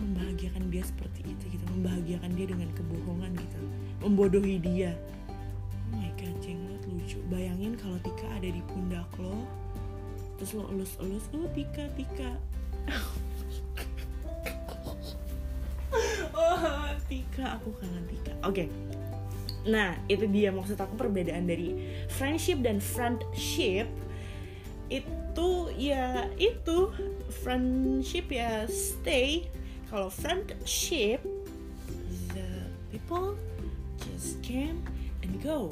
membahagiakan 0.00 0.68
dia 0.68 0.84
seperti 0.84 1.24
itu 1.32 1.56
gitu. 1.56 1.64
Membahagiakan 1.72 2.30
dia 2.36 2.46
dengan 2.52 2.68
kebohongan 2.76 3.32
gitu. 3.32 3.60
Membodohi 4.04 4.60
dia. 4.60 4.92
Oh 5.92 5.96
my 5.96 6.12
god 6.20 6.36
jenglot 6.44 6.81
lucu. 6.92 7.18
Bayangin 7.32 7.74
kalau 7.80 7.96
Tika 8.04 8.28
ada 8.36 8.48
di 8.48 8.62
pundak 8.68 9.08
lo 9.16 9.48
terus 10.36 10.58
lo 10.58 10.66
elus-elus 10.74 11.24
oh 11.32 11.48
Tika 11.56 11.84
Tika. 11.96 12.30
Oh 16.32 16.88
Tika 17.04 17.60
aku 17.60 17.76
kangen 17.76 18.04
Tika. 18.08 18.32
Oke. 18.48 18.64
Okay. 18.64 18.68
nah 19.68 19.94
itu 20.08 20.24
dia. 20.26 20.48
Maksud 20.48 20.80
aku 20.80 20.96
perbedaan 20.96 21.44
dari 21.44 21.76
friendship 22.08 22.64
dan 22.64 22.80
friendship 22.80 23.86
itu 24.88 25.50
ya 25.76 26.32
itu 26.40 26.88
friendship 27.44 28.32
ya 28.32 28.64
stay. 28.72 29.46
Kalau 29.92 30.08
friendship 30.08 31.20
the 32.32 32.48
people 32.88 33.36
just 34.00 34.40
came 34.40 34.80
and 35.20 35.36
go 35.44 35.68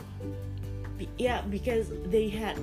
yeah 1.18 1.40
because 1.42 1.90
they 2.06 2.28
had 2.28 2.56